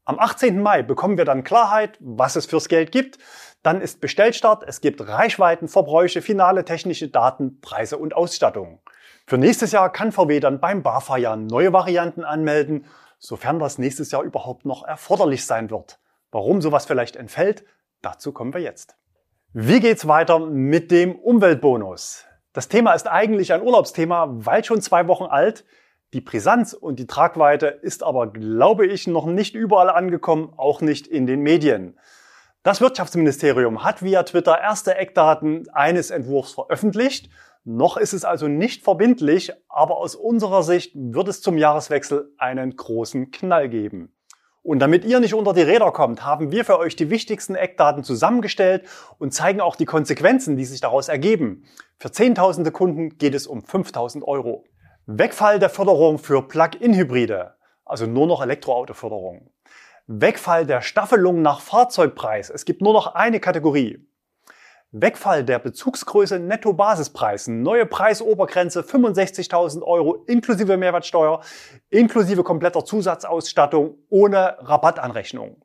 am 0.07 0.21
18. 0.21 0.63
Mai 0.63 0.85
bekommen 0.85 1.19
wir 1.19 1.25
dann 1.25 1.43
Klarheit, 1.43 1.99
was 2.01 2.37
es 2.37 2.47
fürs 2.47 2.69
Geld 2.69 2.93
gibt. 2.93 3.19
Dann 3.65 3.81
ist 3.81 4.01
Bestellstart, 4.01 4.63
es 4.65 4.81
gibt 4.81 5.07
Reichweiten, 5.07 5.67
Verbräuche, 5.67 6.23
finale 6.23 6.65
technische 6.65 7.09
Daten, 7.09 7.61
Preise 7.61 7.99
und 7.99 8.15
Ausstattung. 8.15 8.81
Für 9.27 9.37
nächstes 9.37 9.73
Jahr 9.73 9.93
kann 9.93 10.13
VW 10.13 10.39
dann 10.39 10.61
beim 10.61 10.85
BAFA 10.85 11.17
ja 11.17 11.35
neue 11.35 11.73
Varianten 11.73 12.23
anmelden, 12.23 12.87
sofern 13.19 13.59
das 13.59 13.79
nächstes 13.79 14.13
Jahr 14.13 14.23
überhaupt 14.23 14.65
noch 14.65 14.85
erforderlich 14.85 15.45
sein 15.45 15.71
wird. 15.71 15.99
Warum 16.31 16.63
sowas 16.63 16.87
vielleicht 16.87 17.17
entfällt, 17.17 17.65
dazu 18.01 18.31
kommen 18.31 18.55
wir 18.55 18.61
jetzt. 18.61 18.97
Wie 19.53 19.81
geht's 19.81 20.07
weiter 20.07 20.39
mit 20.39 20.93
dem 20.93 21.17
Umweltbonus? 21.17 22.25
Das 22.53 22.69
Thema 22.69 22.93
ist 22.93 23.09
eigentlich 23.09 23.53
ein 23.53 23.63
Urlaubsthema, 23.63 24.29
weil 24.31 24.65
schon 24.65 24.81
zwei 24.81 25.09
Wochen 25.09 25.25
alt. 25.25 25.65
Die 26.15 26.21
Brisanz 26.21 26.73
und 26.73 27.01
die 27.01 27.09
Tragweite 27.09 27.67
ist 27.67 28.05
aber, 28.05 28.29
glaube 28.29 28.87
ich, 28.87 29.09
noch 29.09 29.27
nicht 29.27 29.57
überall 29.57 29.91
angekommen, 29.91 30.53
auch 30.57 30.81
nicht 30.81 31.09
in 31.09 31.27
den 31.27 31.41
Medien. 31.41 31.99
Das 32.63 32.81
Wirtschaftsministerium 32.81 33.83
hat 33.83 34.03
via 34.03 34.23
Twitter 34.23 34.61
erste 34.61 34.95
Eckdaten 34.95 35.69
eines 35.73 36.11
Entwurfs 36.11 36.53
veröffentlicht. 36.53 37.29
Noch 37.65 37.97
ist 37.97 38.13
es 38.13 38.25
also 38.25 38.47
nicht 38.47 38.85
verbindlich, 38.85 39.53
aber 39.69 39.97
aus 39.97 40.15
unserer 40.15 40.63
Sicht 40.63 40.93
wird 40.95 41.27
es 41.27 41.43
zum 41.43 41.59
Jahreswechsel 41.59 42.33
einen 42.39 42.77
großen 42.77 43.33
Knall 43.33 43.69
geben. 43.69 44.13
Und 44.63 44.79
damit 44.79 45.05
ihr 45.05 45.19
nicht 45.19 45.35
unter 45.35 45.53
die 45.53 45.63
Räder 45.63 45.91
kommt, 45.93 46.25
haben 46.25 46.51
wir 46.51 46.65
für 46.65 46.79
euch 46.79 46.95
die 46.95 47.11
wichtigsten 47.11 47.57
Eckdaten 47.57 48.05
zusammengestellt 48.05 48.85
und 49.19 49.35
zeigen 49.35 49.61
auch 49.61 49.77
die 49.77 49.85
Konsequenzen, 49.85 50.57
die 50.57 50.65
sich 50.65 50.81
daraus 50.81 51.09
ergeben. 51.09 51.65
Für 51.99 52.11
Zehntausende 52.11 52.71
Kunden 52.73 53.19
geht 53.19 53.35
es 53.35 53.47
um 53.47 53.63
5000 53.63 54.25
Euro. 54.25 54.65
Wegfall 55.09 55.61
der 55.61 55.71
Förderung 55.71 56.19
für 56.19 56.43
Plug-in-Hybride, 56.43 57.55
also 57.85 58.07
nur 58.07 58.27
noch 58.27 58.43
Elektroautoförderung. 58.43 59.53
Wegfall 60.09 60.67
der 60.67 60.81
Staffelung 60.83 61.43
nach 61.43 61.61
Fahrzeugpreis. 61.61 62.51
Es 62.51 62.65
gibt 62.65 62.83
nur 62.83 62.93
noch 62.93 63.15
eine 63.15 63.39
Kategorie. 63.39 64.05
Wegfall 64.91 65.45
der 65.45 65.61
Bezugsgröße 65.61 66.41
Netto-Basispreis. 66.41 67.47
Neue 67.47 67.87
Preisobergrenze 67.87 68.81
65.000 68.81 69.85
Euro 69.85 70.25
inklusive 70.27 70.77
Mehrwertsteuer, 70.77 71.41
inklusive 71.89 72.43
kompletter 72.43 72.85
Zusatzausstattung 72.85 73.99
ohne 74.09 74.57
Rabattanrechnung. 74.59 75.63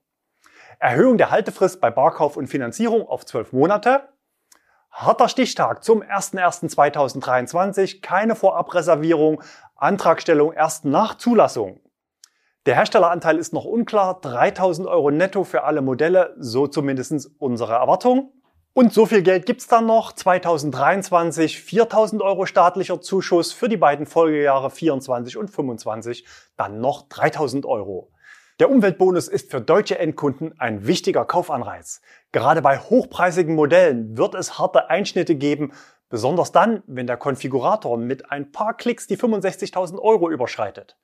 Erhöhung 0.78 1.18
der 1.18 1.32
Haltefrist 1.32 1.82
bei 1.82 1.90
Barkauf 1.90 2.38
und 2.38 2.46
Finanzierung 2.46 3.08
auf 3.08 3.26
12 3.26 3.54
Monate. 3.54 4.08
Harter 4.92 5.30
Stichtag 5.30 5.86
zum 5.86 6.04
01.01.2023, 6.04 8.02
keine 8.02 8.36
Vorabreservierung, 8.36 9.42
Antragstellung 9.76 10.52
erst 10.52 10.84
nach 10.84 11.16
Zulassung. 11.16 11.80
Der 12.66 12.76
Herstelleranteil 12.76 13.38
ist 13.38 13.54
noch 13.54 13.66
unklar, 13.66 14.20
3000 14.22 14.88
Euro 14.88 15.10
netto 15.10 15.46
für 15.46 15.64
alle 15.64 15.82
Modelle, 15.82 16.36
so 16.38 16.68
zumindest 16.68 17.32
unsere 17.40 17.74
Erwartung. 17.74 18.34
Und 18.74 18.94
so 18.94 19.06
viel 19.06 19.24
Geld 19.24 19.46
gibt's 19.46 19.68
dann 19.68 19.86
noch, 19.86 20.12
2023 20.12 21.60
4000 21.62 22.22
Euro 22.22 22.46
staatlicher 22.46 23.02
Zuschuss, 23.02 23.54
für 23.54 23.70
die 23.70 23.78
beiden 23.78 24.06
Folgejahre 24.06 24.70
24 24.70 25.38
und 25.38 25.50
25 25.50 26.26
dann 26.58 26.80
noch 26.80 27.08
3000 27.08 27.66
Euro. 27.66 28.11
Der 28.62 28.70
Umweltbonus 28.70 29.28
ist 29.28 29.50
für 29.50 29.60
deutsche 29.60 29.98
Endkunden 29.98 30.54
ein 30.60 30.86
wichtiger 30.86 31.26
Kaufanreiz. 31.26 32.00
Gerade 32.32 32.62
bei 32.62 32.78
hochpreisigen 32.78 33.56
Modellen 33.56 34.16
wird 34.20 34.36
es 34.36 34.60
harte 34.60 34.88
Einschnitte 34.88 35.34
geben, 35.34 35.74
besonders 36.10 36.52
dann, 36.52 36.84
wenn 36.86 37.08
der 37.08 37.18
Konfigurator 37.18 37.98
mit 37.98 38.32
ein 38.32 38.52
paar 38.52 38.78
Klicks 38.78 39.08
die 39.08 39.18
65.000 39.18 39.98
Euro 39.98 40.30
überschreitet. 40.30 40.96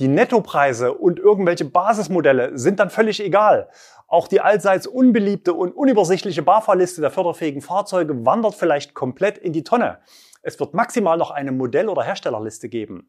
Die 0.00 0.08
Nettopreise 0.08 0.92
und 0.92 1.20
irgendwelche 1.20 1.66
Basismodelle 1.66 2.58
sind 2.58 2.80
dann 2.80 2.90
völlig 2.90 3.22
egal. 3.22 3.68
Auch 4.08 4.26
die 4.26 4.40
allseits 4.40 4.88
unbeliebte 4.88 5.54
und 5.54 5.70
unübersichtliche 5.70 6.42
BAFA-Liste 6.42 7.00
der 7.00 7.12
förderfähigen 7.12 7.62
Fahrzeuge 7.62 8.26
wandert 8.26 8.56
vielleicht 8.56 8.94
komplett 8.94 9.38
in 9.38 9.52
die 9.52 9.62
Tonne. 9.62 10.00
Es 10.42 10.58
wird 10.58 10.74
maximal 10.74 11.16
noch 11.16 11.30
eine 11.30 11.52
Modell- 11.52 11.90
oder 11.90 12.02
Herstellerliste 12.02 12.68
geben. 12.68 13.08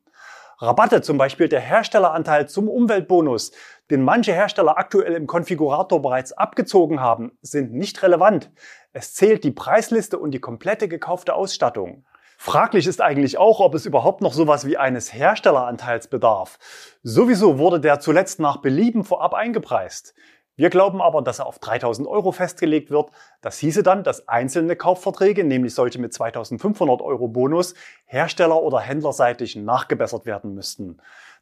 Rabatte, 0.61 1.01
zum 1.01 1.17
Beispiel 1.17 1.47
der 1.47 1.61
Herstelleranteil 1.61 2.49
zum 2.49 2.67
Umweltbonus, 2.67 3.53
den 3.89 4.03
manche 4.03 4.33
Hersteller 4.33 4.77
aktuell 4.77 5.13
im 5.13 5.25
Konfigurator 5.25 6.01
bereits 6.01 6.33
abgezogen 6.33 6.99
haben, 6.99 7.31
sind 7.41 7.73
nicht 7.73 8.03
relevant. 8.03 8.51
Es 8.91 9.13
zählt 9.13 9.45
die 9.45 9.51
Preisliste 9.51 10.19
und 10.19 10.31
die 10.31 10.41
komplette 10.41 10.89
gekaufte 10.89 11.33
Ausstattung. 11.33 12.03
Fraglich 12.37 12.87
ist 12.87 13.01
eigentlich 13.01 13.37
auch, 13.37 13.61
ob 13.61 13.73
es 13.73 13.85
überhaupt 13.85 14.21
noch 14.21 14.33
sowas 14.33 14.65
wie 14.67 14.75
eines 14.75 15.13
Herstelleranteils 15.13 16.07
bedarf. 16.07 16.59
Sowieso 17.03 17.57
wurde 17.57 17.79
der 17.79 18.01
zuletzt 18.01 18.41
nach 18.41 18.57
Belieben 18.57 19.05
vorab 19.05 19.33
eingepreist. 19.33 20.13
Wir 20.59 20.69
glauben 20.69 21.01
aber, 21.01 21.21
dass 21.21 21.39
er 21.39 21.45
auf 21.45 21.59
3000 21.59 22.05
Euro 22.05 22.33
festgelegt 22.33 22.91
wird. 22.91 23.11
Das 23.39 23.59
hieße 23.59 23.81
dann, 23.81 24.03
dass 24.03 24.27
einzelne 24.27 24.75
Kaufverträge, 24.75 25.45
nämlich 25.45 25.73
solche 25.73 26.01
mit 26.01 26.13
2500 26.13 27.01
Euro 27.01 27.29
Bonus, 27.29 27.75
hersteller- 28.03 28.61
oder 28.61 28.81
händlerseitig 28.81 29.55
nachgebessert 29.55 30.25
werden 30.25 30.55
müssten. 30.55 30.97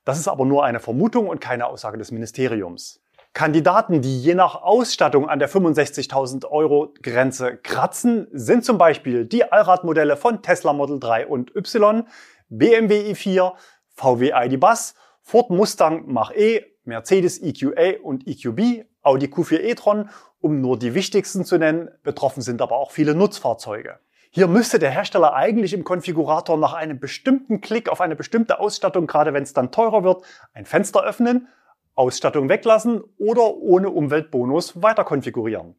Das 0.05 0.19
ist 0.19 0.27
aber 0.27 0.45
nur 0.45 0.63
eine 0.63 0.79
Vermutung 0.79 1.29
und 1.29 1.41
keine 1.41 1.65
Aussage 1.65 1.97
des 1.97 2.11
Ministeriums. 2.11 3.01
Kandidaten, 3.33 4.03
die 4.03 4.21
je 4.21 4.35
nach 4.35 4.61
Ausstattung 4.61 5.27
an 5.27 5.39
der 5.39 5.49
65.000 5.49 6.45
Euro 6.45 6.93
Grenze 7.01 7.57
kratzen, 7.57 8.27
sind 8.33 8.65
zum 8.65 8.77
Beispiel 8.77 9.25
die 9.25 9.51
Allradmodelle 9.51 10.15
von 10.15 10.43
Tesla 10.43 10.73
Model 10.73 10.99
3 10.99 11.25
und 11.25 11.55
Y, 11.55 12.03
BMW 12.49 13.13
i4, 13.13 13.53
VW 13.95 14.31
ID 14.45 14.59
Bus, 14.59 14.93
Ford 15.23 15.49
Mustang 15.49 16.03
Mach-E, 16.05 16.61
Mercedes 16.83 17.41
EQA 17.41 17.99
und 18.03 18.27
EQB, 18.27 18.85
Audi 19.07 19.27
Q4 19.27 19.59
e-tron, 19.61 20.09
um 20.39 20.61
nur 20.61 20.77
die 20.77 20.93
wichtigsten 20.93 21.45
zu 21.45 21.57
nennen. 21.57 21.89
Betroffen 22.03 22.41
sind 22.41 22.61
aber 22.61 22.75
auch 22.77 22.91
viele 22.91 23.15
Nutzfahrzeuge. 23.15 23.99
Hier 24.29 24.47
müsste 24.47 24.77
der 24.77 24.91
Hersteller 24.91 25.33
eigentlich 25.33 25.73
im 25.73 25.83
Konfigurator 25.83 26.57
nach 26.57 26.73
einem 26.73 26.99
bestimmten 26.99 27.61
Klick 27.61 27.89
auf 27.89 28.01
eine 28.01 28.15
bestimmte 28.15 28.59
Ausstattung, 28.59 29.07
gerade 29.07 29.33
wenn 29.33 29.43
es 29.43 29.53
dann 29.53 29.71
teurer 29.71 30.03
wird, 30.03 30.23
ein 30.53 30.65
Fenster 30.65 31.03
öffnen, 31.03 31.47
Ausstattung 31.95 32.49
weglassen 32.49 33.01
oder 33.17 33.55
ohne 33.55 33.89
Umweltbonus 33.89 34.81
weiter 34.81 35.03
konfigurieren. 35.03 35.75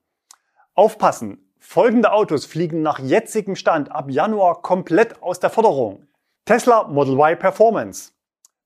Aufpassen! 0.74 1.44
Folgende 1.60 2.12
Autos 2.12 2.46
fliegen 2.46 2.82
nach 2.82 2.98
jetzigem 2.98 3.56
Stand 3.56 3.90
ab 3.92 4.10
Januar 4.10 4.62
komplett 4.62 5.22
aus 5.22 5.40
der 5.40 5.50
Förderung. 5.50 6.06
Tesla 6.44 6.84
Model 6.84 7.14
Y 7.14 7.38
Performance, 7.38 8.12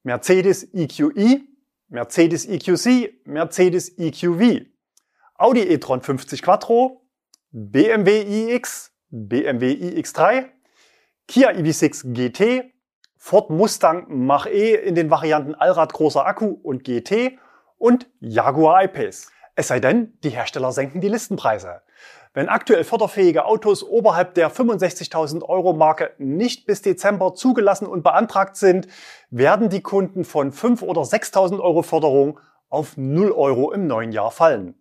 Mercedes 0.03 0.63
EQE, 0.73 1.41
Mercedes 1.93 2.47
EQC, 2.47 3.27
Mercedes 3.27 3.99
EQV, 3.99 4.65
Audi 5.35 5.61
e-tron 5.61 6.01
50 6.01 6.41
Quattro, 6.41 7.03
BMW 7.51 8.55
iX, 8.55 8.93
BMW 9.11 9.73
iX3, 9.73 10.47
Kia 11.29 11.51
EV6 11.51 12.15
GT, 12.15 12.73
Ford 13.19 13.51
Mustang 13.51 14.07
Mach-E 14.09 14.75
in 14.75 14.95
den 14.95 15.11
Varianten 15.11 15.55
Allrad 15.55 15.93
großer 15.93 16.27
Akku 16.27 16.47
und 16.47 16.83
GT 16.83 17.39
und 17.77 18.09
Jaguar 18.21 18.85
I-Pace. 18.85 19.31
Es 19.55 19.69
sei 19.69 19.79
denn, 19.79 20.19
die 20.25 20.31
Hersteller 20.31 20.73
senken 20.73 21.03
die 21.03 21.09
Listenpreise. 21.09 21.83
Wenn 22.35 22.49
aktuell 22.49 22.85
förderfähige 22.85 23.45
Autos 23.45 23.85
oberhalb 23.85 24.35
der 24.35 24.51
65.000 24.51 25.43
Euro 25.43 25.75
Marke 25.75 26.13
nicht 26.17 26.65
bis 26.65 26.81
Dezember 26.81 27.35
zugelassen 27.35 27.87
und 27.87 28.03
beantragt 28.03 28.57
sind, 28.57 28.89
werden 29.29 29.69
die 29.69 29.83
Kunden 29.83 30.25
von 30.25 30.51
5.000 30.51 30.85
oder 30.85 31.03
6.000 31.03 31.61
Euro 31.61 31.83
Förderung 31.83 32.41
auf 32.71 32.97
0 32.97 33.33
Euro 33.33 33.71
im 33.73 33.87
neuen 33.87 34.13
Jahr 34.13 34.31
fallen. 34.31 34.75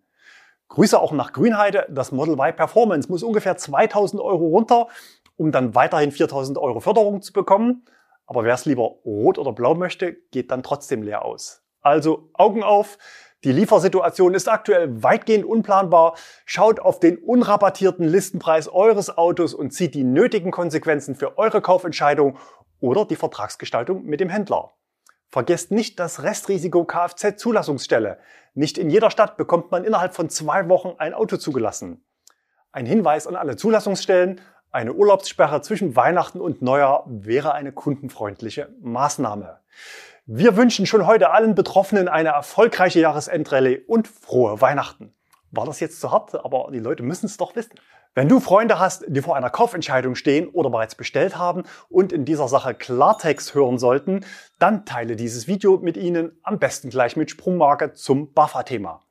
Grüße 0.68 0.98
auch 0.98 1.12
nach 1.12 1.34
Grünheide. 1.34 1.86
Das 1.90 2.10
Model 2.10 2.38
Y 2.38 2.56
Performance 2.56 3.10
muss 3.10 3.22
ungefähr 3.22 3.58
2.000 3.58 4.18
Euro 4.18 4.46
runter, 4.46 4.88
um 5.36 5.52
dann 5.52 5.74
weiterhin 5.74 6.10
4.000 6.10 6.58
Euro 6.58 6.80
Förderung 6.80 7.20
zu 7.20 7.34
bekommen. 7.34 7.84
Aber 8.24 8.44
wer 8.44 8.54
es 8.54 8.64
lieber 8.64 8.84
rot 9.04 9.36
oder 9.36 9.52
blau 9.52 9.74
möchte, 9.74 10.14
geht 10.30 10.50
dann 10.50 10.62
trotzdem 10.62 11.02
leer 11.02 11.22
aus. 11.26 11.62
Also 11.82 12.30
Augen 12.32 12.62
auf. 12.62 12.96
Die 13.44 13.50
Liefersituation 13.50 14.34
ist 14.34 14.48
aktuell 14.48 15.02
weitgehend 15.02 15.44
unplanbar. 15.44 16.14
Schaut 16.44 16.78
auf 16.78 17.00
den 17.00 17.18
unrabattierten 17.18 18.06
Listenpreis 18.06 18.68
eures 18.68 19.18
Autos 19.18 19.52
und 19.52 19.72
zieht 19.72 19.96
die 19.96 20.04
nötigen 20.04 20.52
Konsequenzen 20.52 21.16
für 21.16 21.38
eure 21.38 21.60
Kaufentscheidung 21.60 22.38
oder 22.78 23.04
die 23.04 23.16
Vertragsgestaltung 23.16 24.04
mit 24.04 24.20
dem 24.20 24.28
Händler. 24.28 24.72
Vergesst 25.28 25.72
nicht 25.72 25.98
das 25.98 26.22
Restrisiko 26.22 26.84
Kfz-Zulassungsstelle. 26.84 28.18
Nicht 28.54 28.78
in 28.78 28.90
jeder 28.90 29.10
Stadt 29.10 29.36
bekommt 29.36 29.72
man 29.72 29.82
innerhalb 29.82 30.14
von 30.14 30.28
zwei 30.28 30.68
Wochen 30.68 30.94
ein 30.98 31.14
Auto 31.14 31.36
zugelassen. 31.36 32.04
Ein 32.70 32.86
Hinweis 32.86 33.26
an 33.26 33.34
alle 33.34 33.56
Zulassungsstellen. 33.56 34.40
Eine 34.70 34.92
Urlaubssperre 34.92 35.62
zwischen 35.62 35.96
Weihnachten 35.96 36.40
und 36.40 36.62
Neujahr 36.62 37.04
wäre 37.06 37.54
eine 37.54 37.72
kundenfreundliche 37.72 38.68
Maßnahme. 38.80 39.58
Wir 40.26 40.56
wünschen 40.56 40.86
schon 40.86 41.04
heute 41.08 41.30
allen 41.30 41.56
Betroffenen 41.56 42.06
eine 42.06 42.28
erfolgreiche 42.28 43.00
Jahresendrallye 43.00 43.82
und 43.88 44.06
frohe 44.06 44.60
Weihnachten. 44.60 45.12
War 45.50 45.66
das 45.66 45.80
jetzt 45.80 46.00
zu 46.00 46.12
hart, 46.12 46.44
aber 46.44 46.68
die 46.72 46.78
Leute 46.78 47.02
müssen 47.02 47.26
es 47.26 47.38
doch 47.38 47.56
wissen. 47.56 47.74
Wenn 48.14 48.28
du 48.28 48.38
Freunde 48.38 48.78
hast, 48.78 49.04
die 49.08 49.20
vor 49.20 49.34
einer 49.34 49.50
Kaufentscheidung 49.50 50.14
stehen 50.14 50.46
oder 50.46 50.70
bereits 50.70 50.94
bestellt 50.94 51.38
haben 51.38 51.64
und 51.88 52.12
in 52.12 52.24
dieser 52.24 52.46
Sache 52.46 52.72
Klartext 52.72 53.56
hören 53.56 53.78
sollten, 53.78 54.24
dann 54.60 54.84
teile 54.84 55.16
dieses 55.16 55.48
Video 55.48 55.78
mit 55.78 55.96
ihnen, 55.96 56.38
am 56.44 56.60
besten 56.60 56.88
gleich 56.88 57.16
mit 57.16 57.28
Sprungmarke 57.28 57.92
zum 57.92 58.32
BAFA-Thema. 58.32 59.02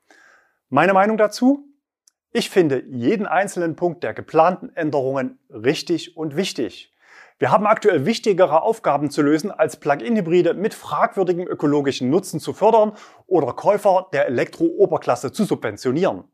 Meine 0.70 0.94
Meinung 0.94 1.18
dazu? 1.18 1.66
Ich 2.32 2.50
finde 2.50 2.86
jeden 2.90 3.26
einzelnen 3.26 3.76
Punkt 3.76 4.06
der 4.06 4.14
geplanten 4.14 4.74
Änderungen 4.78 5.40
richtig 5.50 6.16
und 6.16 6.38
wichtig. 6.38 6.94
Wir 7.42 7.50
haben 7.50 7.66
aktuell 7.66 8.06
wichtigere 8.06 8.62
Aufgaben 8.62 9.10
zu 9.10 9.24
lösen, 9.24 9.50
als 9.50 9.78
Plug-in-Hybride 9.78 10.54
mit 10.54 10.76
fragwürdigem 10.76 11.48
ökologischen 11.48 12.12
Nutzen 12.12 12.40
zu 12.40 12.54
fördern 12.54 12.92
oder 13.26 13.54
Käufer 13.54 14.10
der 14.14 14.28
Elektro-Oberklasse 14.28 15.32
zu 15.32 15.46
subventionieren. 15.46 16.26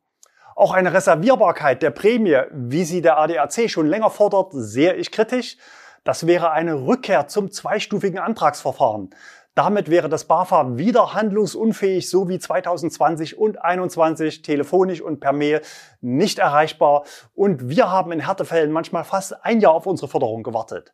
Auch 0.53 0.73
eine 0.73 0.93
Reservierbarkeit 0.93 1.81
der 1.81 1.91
Prämie, 1.91 2.41
wie 2.51 2.83
sie 2.83 3.01
der 3.01 3.17
ADAC 3.19 3.69
schon 3.69 3.87
länger 3.87 4.09
fordert, 4.09 4.49
sehe 4.51 4.95
ich 4.95 5.13
kritisch. 5.13 5.55
Das 6.03 6.27
wäre 6.27 6.51
eine 6.51 6.85
Rückkehr 6.85 7.29
zum 7.29 7.51
zweistufigen 7.51 8.19
Antragsverfahren. 8.19 9.11
Damit 9.57 9.89
wäre 9.89 10.07
das 10.07 10.25
BAFA 10.25 10.77
wieder 10.77 11.15
handlungsunfähig, 11.15 12.11
so 12.11 12.29
wie 12.29 12.37
2020 12.37 13.39
und 13.39 13.55
2021 13.55 14.43
telefonisch 14.43 15.01
und 15.01 15.19
per 15.19 15.33
Mail 15.33 15.61
nicht 15.99 16.37
erreichbar. 16.37 17.05
Und 17.33 17.67
wir 17.67 17.89
haben 17.89 18.11
in 18.11 18.19
Härtefällen 18.19 18.71
manchmal 18.71 19.03
fast 19.03 19.43
ein 19.43 19.59
Jahr 19.59 19.73
auf 19.73 19.87
unsere 19.87 20.09
Förderung 20.09 20.43
gewartet. 20.43 20.93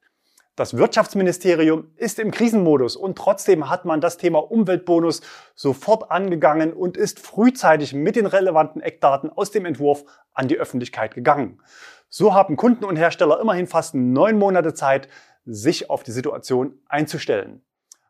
Das 0.56 0.78
Wirtschaftsministerium 0.78 1.92
ist 1.98 2.20
im 2.20 2.32
Krisenmodus 2.32 2.96
und 2.96 3.18
trotzdem 3.18 3.70
hat 3.70 3.84
man 3.84 4.00
das 4.00 4.16
Thema 4.16 4.40
Umweltbonus 4.40 5.20
sofort 5.56 6.10
angegangen 6.10 6.72
und 6.72 6.96
ist 6.96 7.20
frühzeitig 7.20 7.94
mit 7.94 8.16
den 8.16 8.28
relevanten 8.28 8.82
Eckdaten 8.82 9.30
aus 9.30 9.52
dem 9.52 9.66
Entwurf 9.66 10.06
an 10.32 10.48
die 10.48 10.58
Öffentlichkeit 10.58 11.16
gegangen. 11.16 11.62
So 12.08 12.34
haben 12.34 12.56
Kunden 12.56 12.86
und 12.86 12.96
Hersteller 12.96 13.42
immerhin 13.42 13.68
fast 13.68 13.94
neun 13.94 14.40
Monate 14.40 14.74
Zeit, 14.74 15.10
sich 15.44 15.90
auf 15.90 16.04
die 16.04 16.12
Situation 16.14 16.80
einzustellen. 16.88 17.62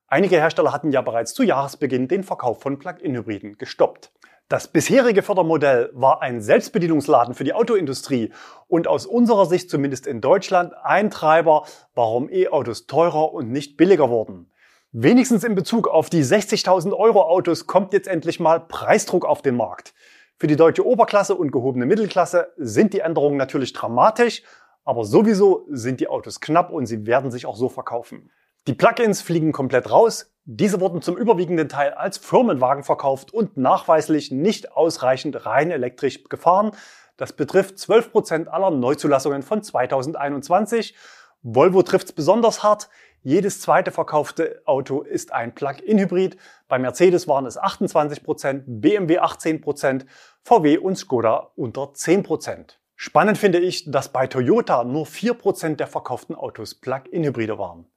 Einige 0.07 0.35
Hersteller 0.35 0.71
hatten 0.71 0.91
ja 0.91 1.01
bereits 1.01 1.33
zu 1.33 1.43
Jahresbeginn 1.43 2.07
den 2.07 2.23
Verkauf 2.23 2.61
von 2.61 2.79
Plug-in-Hybriden 2.79 3.57
gestoppt. 3.57 4.11
Das 4.49 4.67
bisherige 4.67 5.23
Fördermodell 5.23 5.89
war 5.93 6.21
ein 6.21 6.41
Selbstbedienungsladen 6.41 7.33
für 7.33 7.43
die 7.43 7.53
Autoindustrie 7.53 8.31
und 8.67 8.87
aus 8.87 9.05
unserer 9.05 9.45
Sicht 9.45 9.69
zumindest 9.69 10.05
in 10.05 10.21
Deutschland 10.21 10.73
ein 10.83 11.09
Treiber, 11.09 11.65
warum 11.95 12.29
E-Autos 12.29 12.85
teurer 12.85 13.33
und 13.33 13.51
nicht 13.51 13.77
billiger 13.77 14.09
wurden. 14.09 14.51
Wenigstens 14.91 15.43
in 15.43 15.55
Bezug 15.55 15.87
auf 15.87 16.11
die 16.11 16.23
60.000 16.23 16.93
Euro 16.95 17.23
Autos 17.23 17.65
kommt 17.65 17.93
jetzt 17.93 18.07
endlich 18.07 18.39
mal 18.39 18.59
Preisdruck 18.59 19.25
auf 19.25 19.41
den 19.41 19.55
Markt. 19.55 19.95
Für 20.37 20.45
die 20.45 20.55
deutsche 20.55 20.85
Oberklasse 20.85 21.33
und 21.33 21.51
gehobene 21.51 21.87
Mittelklasse 21.87 22.53
sind 22.57 22.93
die 22.93 22.99
Änderungen 22.99 23.37
natürlich 23.37 23.73
dramatisch, 23.73 24.43
aber 24.83 25.05
sowieso 25.05 25.65
sind 25.69 25.99
die 25.99 26.09
Autos 26.09 26.41
knapp 26.41 26.69
und 26.69 26.85
sie 26.85 27.07
werden 27.07 27.31
sich 27.31 27.47
auch 27.47 27.55
so 27.55 27.69
verkaufen. 27.69 28.29
Die 28.65 28.73
Plugins 28.73 29.21
fliegen 29.21 29.51
komplett 29.51 29.91
raus. 29.91 30.33
Diese 30.45 30.79
wurden 30.79 31.01
zum 31.01 31.17
überwiegenden 31.17 31.67
Teil 31.67 31.93
als 31.93 32.17
Firmenwagen 32.17 32.85
verkauft 32.85 33.33
und 33.33 33.57
nachweislich 33.57 34.31
nicht 34.31 34.71
ausreichend 34.71 35.45
rein 35.45 35.69
elektrisch 35.69 36.23
gefahren. 36.23 36.71
Das 37.17 37.33
betrifft 37.33 37.77
12 37.77 38.11
Prozent 38.11 38.47
aller 38.47 38.71
Neuzulassungen 38.71 39.43
von 39.43 39.63
2021. 39.63 40.95
Volvo 41.41 41.83
trifft's 41.83 42.13
besonders 42.13 42.63
hart. 42.63 42.87
Jedes 43.21 43.59
zweite 43.59 43.91
verkaufte 43.91 44.61
Auto 44.63 45.01
ist 45.01 45.33
ein 45.33 45.53
Plug-in-Hybrid. 45.53 46.37
Bei 46.69 46.79
Mercedes 46.79 47.27
waren 47.27 47.45
es 47.45 47.59
28%, 47.59 48.23
Prozent, 48.23 48.63
BMW 48.65 49.19
18%, 49.19 49.61
Prozent, 49.61 50.05
VW 50.41 50.77
und 50.77 50.97
Skoda 50.97 51.51
unter 51.57 51.91
10%. 51.91 52.23
Prozent. 52.23 52.79
Spannend 52.95 53.37
finde 53.37 53.59
ich, 53.59 53.91
dass 53.91 54.13
bei 54.13 54.27
Toyota 54.27 54.85
nur 54.85 55.05
4 55.05 55.33
Prozent 55.33 55.81
der 55.81 55.87
verkauften 55.87 56.35
Autos 56.35 56.75
Plug-in-Hybride 56.75 57.57
waren. 57.57 57.87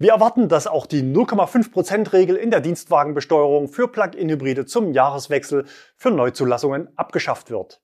Wir 0.00 0.12
erwarten, 0.12 0.48
dass 0.48 0.68
auch 0.68 0.86
die 0.86 1.02
0,5%-Regel 1.02 2.36
in 2.36 2.52
der 2.52 2.60
Dienstwagenbesteuerung 2.60 3.66
für 3.66 3.88
Plug-in-Hybride 3.88 4.64
zum 4.64 4.92
Jahreswechsel 4.92 5.64
für 5.96 6.12
Neuzulassungen 6.12 6.96
abgeschafft 6.96 7.50
wird. 7.50 7.82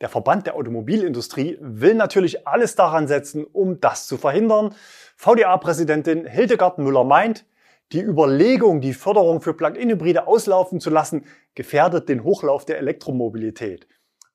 Der 0.00 0.08
Verband 0.08 0.46
der 0.46 0.56
Automobilindustrie 0.56 1.56
will 1.60 1.94
natürlich 1.94 2.48
alles 2.48 2.74
daran 2.74 3.06
setzen, 3.06 3.44
um 3.44 3.78
das 3.78 4.08
zu 4.08 4.16
verhindern. 4.16 4.74
VDA-Präsidentin 5.16 6.26
Hildegard 6.26 6.78
Müller 6.78 7.04
meint, 7.04 7.46
die 7.92 8.02
Überlegung, 8.02 8.80
die 8.80 8.92
Förderung 8.92 9.40
für 9.40 9.54
Plug-in-Hybride 9.54 10.26
auslaufen 10.26 10.80
zu 10.80 10.90
lassen, 10.90 11.24
gefährdet 11.54 12.08
den 12.08 12.24
Hochlauf 12.24 12.64
der 12.64 12.78
Elektromobilität. 12.78 13.86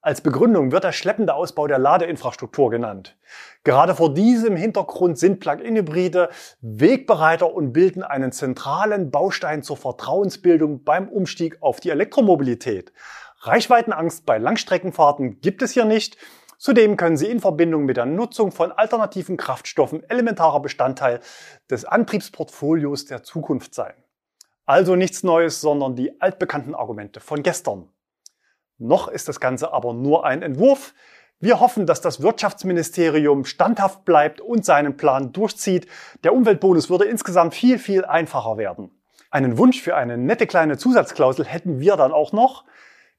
Als 0.02 0.22
Begründung 0.22 0.72
wird 0.72 0.86
der 0.86 0.94
schleppende 0.94 1.34
Ausbau 1.34 1.68
der 1.68 1.78
Ladeinfrastruktur 1.78 2.70
genannt. 2.70 3.18
Gerade 3.66 3.96
vor 3.96 4.14
diesem 4.14 4.56
Hintergrund 4.56 5.20
sind 5.20 5.42
Plug-in-Hybride 5.42 6.30
Wegbereiter 6.62 7.54
und 7.54 7.74
bilden 7.74 8.04
einen 8.04 8.32
zentralen 8.32 9.12
Baustein 9.12 9.62
zur 9.62 9.76
Vertrauensbildung 9.76 10.86
beim 10.86 11.10
Umstieg 11.10 11.58
auf 11.62 11.82
die 11.82 11.90
Elektromobilität. 11.90 12.94
Reichweitenangst 13.42 14.26
bei 14.26 14.38
Langstreckenfahrten 14.38 15.42
gibt 15.42 15.62
es 15.62 15.74
hier 15.74 15.86
nicht. 15.86 16.16
Zudem 16.58 16.96
können 16.96 17.18
sie 17.18 17.28
in 17.28 17.42
Verbindung 17.42 17.84
mit 17.84 17.98
der 17.98 18.06
Nutzung 18.06 18.54
von 18.54 18.72
alternativen 18.72 19.36
Kraftstoffen 19.36 20.10
elementarer 20.10 20.62
Bestandteil 20.62 21.20
des 21.70 21.84
Antriebsportfolios 21.84 23.04
der 23.06 23.24
Zukunft 23.24 23.76
sein. 23.76 23.94
Also 24.66 24.96
nichts 24.96 25.24
Neues, 25.24 25.60
sondern 25.60 25.98
die 25.98 26.22
altbekannten 26.22 26.74
Argumente 26.74 27.20
von 27.20 27.44
gestern. 27.44 27.90
Noch 28.80 29.10
ist 29.10 29.28
das 29.28 29.40
Ganze 29.40 29.74
aber 29.74 29.94
nur 29.94 30.26
ein 30.26 30.42
Entwurf. 30.42 30.94
Wir 31.42 31.60
hoffen, 31.60 31.86
dass 31.86 32.02
das 32.02 32.22
Wirtschaftsministerium 32.22 33.46
standhaft 33.46 34.06
bleibt 34.06 34.42
und 34.42 34.66
seinen 34.66 34.98
Plan 34.98 35.32
durchzieht. 35.32 35.88
Der 36.24 36.34
Umweltbonus 36.34 36.90
würde 36.90 37.06
insgesamt 37.06 37.54
viel, 37.54 37.78
viel 37.78 38.06
einfacher 38.06 38.58
werden. 38.58 38.92
Einen 39.32 39.58
Wunsch 39.58 39.82
für 39.82 39.96
eine 39.96 40.18
nette 40.18 40.48
kleine 40.48 40.78
Zusatzklausel 40.78 41.46
hätten 41.46 41.80
wir 41.80 41.98
dann 41.98 42.12
auch 42.12 42.32
noch. 42.32 42.66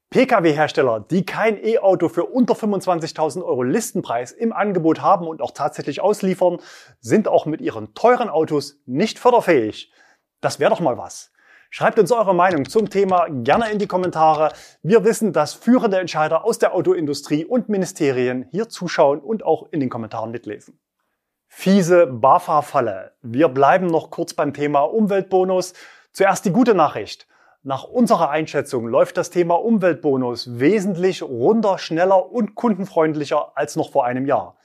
Pkw-Hersteller, 0.09 0.99
die 0.99 1.25
kein 1.25 1.63
E-Auto 1.63 2.09
für 2.09 2.25
unter 2.25 2.53
25.000 2.53 3.45
Euro 3.45 3.63
Listenpreis 3.63 4.33
im 4.33 4.51
Angebot 4.51 5.01
haben 5.01 5.25
und 5.25 5.41
auch 5.41 5.51
tatsächlich 5.51 6.01
ausliefern, 6.01 6.59
sind 6.99 7.29
auch 7.29 7.45
mit 7.45 7.61
ihren 7.61 7.93
teuren 7.93 8.29
Autos 8.29 8.81
nicht 8.85 9.19
förderfähig. 9.19 9.91
Das 10.41 10.59
wäre 10.59 10.71
doch 10.71 10.81
mal 10.81 10.97
was. 10.97 11.30
Schreibt 11.73 11.99
uns 11.99 12.11
eure 12.11 12.35
Meinung 12.35 12.67
zum 12.67 12.89
Thema 12.89 13.27
gerne 13.29 13.71
in 13.71 13.79
die 13.79 13.87
Kommentare. 13.87 14.51
Wir 14.83 15.05
wissen, 15.05 15.31
dass 15.31 15.53
führende 15.53 15.99
Entscheider 15.99 16.43
aus 16.43 16.59
der 16.59 16.75
Autoindustrie 16.75 17.45
und 17.45 17.69
Ministerien 17.69 18.45
hier 18.51 18.67
zuschauen 18.67 19.21
und 19.21 19.45
auch 19.45 19.69
in 19.71 19.79
den 19.79 19.89
Kommentaren 19.89 20.31
mitlesen. 20.31 20.77
Fiese 21.47 22.07
BAFA-Falle. 22.07 23.13
Wir 23.21 23.47
bleiben 23.47 23.87
noch 23.87 24.09
kurz 24.09 24.33
beim 24.33 24.53
Thema 24.53 24.81
Umweltbonus. 24.81 25.71
Zuerst 26.11 26.43
die 26.43 26.51
gute 26.51 26.75
Nachricht. 26.75 27.25
Nach 27.63 27.85
unserer 27.85 28.29
Einschätzung 28.29 28.85
läuft 28.85 29.15
das 29.15 29.29
Thema 29.29 29.55
Umweltbonus 29.55 30.59
wesentlich 30.59 31.23
runder, 31.23 31.77
schneller 31.77 32.33
und 32.33 32.53
kundenfreundlicher 32.55 33.53
als 33.55 33.77
noch 33.77 33.93
vor 33.93 34.03
einem 34.03 34.25
Jahr. 34.25 34.57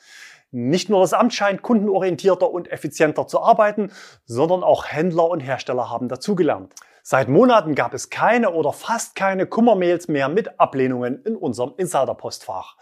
Nicht 0.50 0.90
nur 0.90 1.02
das 1.02 1.12
Amt 1.12 1.34
scheint 1.34 1.62
kundenorientierter 1.62 2.50
und 2.50 2.72
effizienter 2.72 3.28
zu 3.28 3.40
arbeiten, 3.42 3.92
sondern 4.24 4.64
auch 4.64 4.86
Händler 4.86 5.28
und 5.28 5.38
Hersteller 5.38 5.88
haben 5.88 6.08
dazugelernt. 6.08 6.74
Seit 7.08 7.28
Monaten 7.28 7.76
gab 7.76 7.94
es 7.94 8.10
keine 8.10 8.50
oder 8.50 8.72
fast 8.72 9.14
keine 9.14 9.46
Kummermails 9.46 10.08
mehr 10.08 10.28
mit 10.28 10.58
Ablehnungen 10.58 11.22
in 11.22 11.36
unserem 11.36 11.72
Insider-Postfach. 11.76 12.76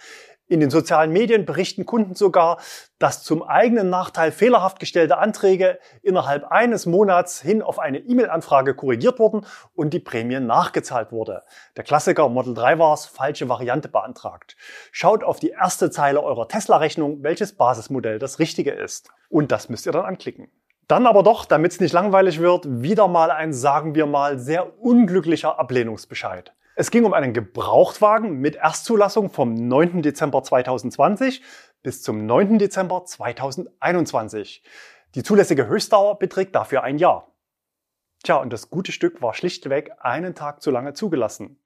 In 0.47 0.61
den 0.61 0.71
sozialen 0.71 1.13
Medien 1.13 1.45
berichten 1.45 1.85
Kunden 1.85 2.15
sogar, 2.15 2.59
dass 2.99 3.23
zum 3.23 3.43
eigenen 3.43 3.91
Nachteil 3.91 4.33
fehlerhaft 4.33 4.81
gestellte 4.81 5.19
Anträge 5.19 5.79
innerhalb 6.01 6.45
eines 6.45 6.87
Monats 6.87 7.43
hin 7.43 7.61
auf 7.61 7.79
eine 7.79 7.99
E-Mail-Anfrage 7.99 8.75
korrigiert 8.75 9.19
wurden 9.19 9.45
und 9.75 9.93
die 9.93 10.01
Prämie 10.01 10.41
nachgezahlt 10.41 11.13
wurde. 11.13 11.43
Der 11.77 11.85
Klassiker 11.85 12.27
Model 12.31 12.55
3 12.55 12.79
war 12.79 12.95
es, 12.95 13.05
falsche 13.05 13.51
Variante 13.51 13.91
beantragt. 13.91 14.57
Schaut 14.91 15.23
auf 15.23 15.39
die 15.39 15.51
erste 15.51 15.91
Zeile 15.91 16.23
eurer 16.23 16.49
Tesla-Rechnung, 16.49 17.23
welches 17.23 17.55
Basismodell 17.59 18.19
das 18.19 18.39
richtige 18.39 18.71
ist. 18.71 19.11
Und 19.29 19.53
das 19.53 19.69
müsst 19.69 19.85
ihr 19.85 19.93
dann 19.93 20.07
anklicken. 20.07 20.51
Dann 20.87 21.07
aber 21.07 21.23
doch, 21.23 21.47
damit 21.47 21.73
es 21.73 21.81
nicht 21.81 21.93
langweilig 21.93 22.41
wird, 22.41 22.65
wieder 22.83 23.09
mal 23.09 23.31
ein, 23.31 23.53
sagen 23.53 23.95
wir 23.95 24.07
mal, 24.07 24.39
sehr 24.39 24.81
unglücklicher 24.81 25.59
Ablehnungsbescheid. 25.59 26.55
Es 26.77 26.91
ging 26.91 27.05
um 27.05 27.15
einen 27.15 27.33
Gebrauchtwagen 27.33 28.41
mit 28.41 28.57
Erstzulassung 28.57 29.31
vom 29.31 29.55
9. 29.55 30.03
Dezember 30.03 30.43
2020 30.43 31.43
bis 31.83 32.03
zum 32.03 32.27
9. 32.27 32.59
Dezember 32.59 33.05
2021. 33.05 34.63
Die 35.15 35.23
zulässige 35.23 35.69
Höchstdauer 35.69 36.19
beträgt 36.19 36.55
dafür 36.55 36.83
ein 36.83 36.99
Jahr. 36.99 37.33
Tja, 38.25 38.37
und 38.37 38.53
das 38.53 38.69
gute 38.69 38.91
Stück 38.91 39.23
war 39.23 39.35
schlichtweg 39.35 39.93
einen 40.01 40.35
Tag 40.35 40.63
zu 40.63 40.71
lange 40.71 40.95
zugelassen. 40.95 41.61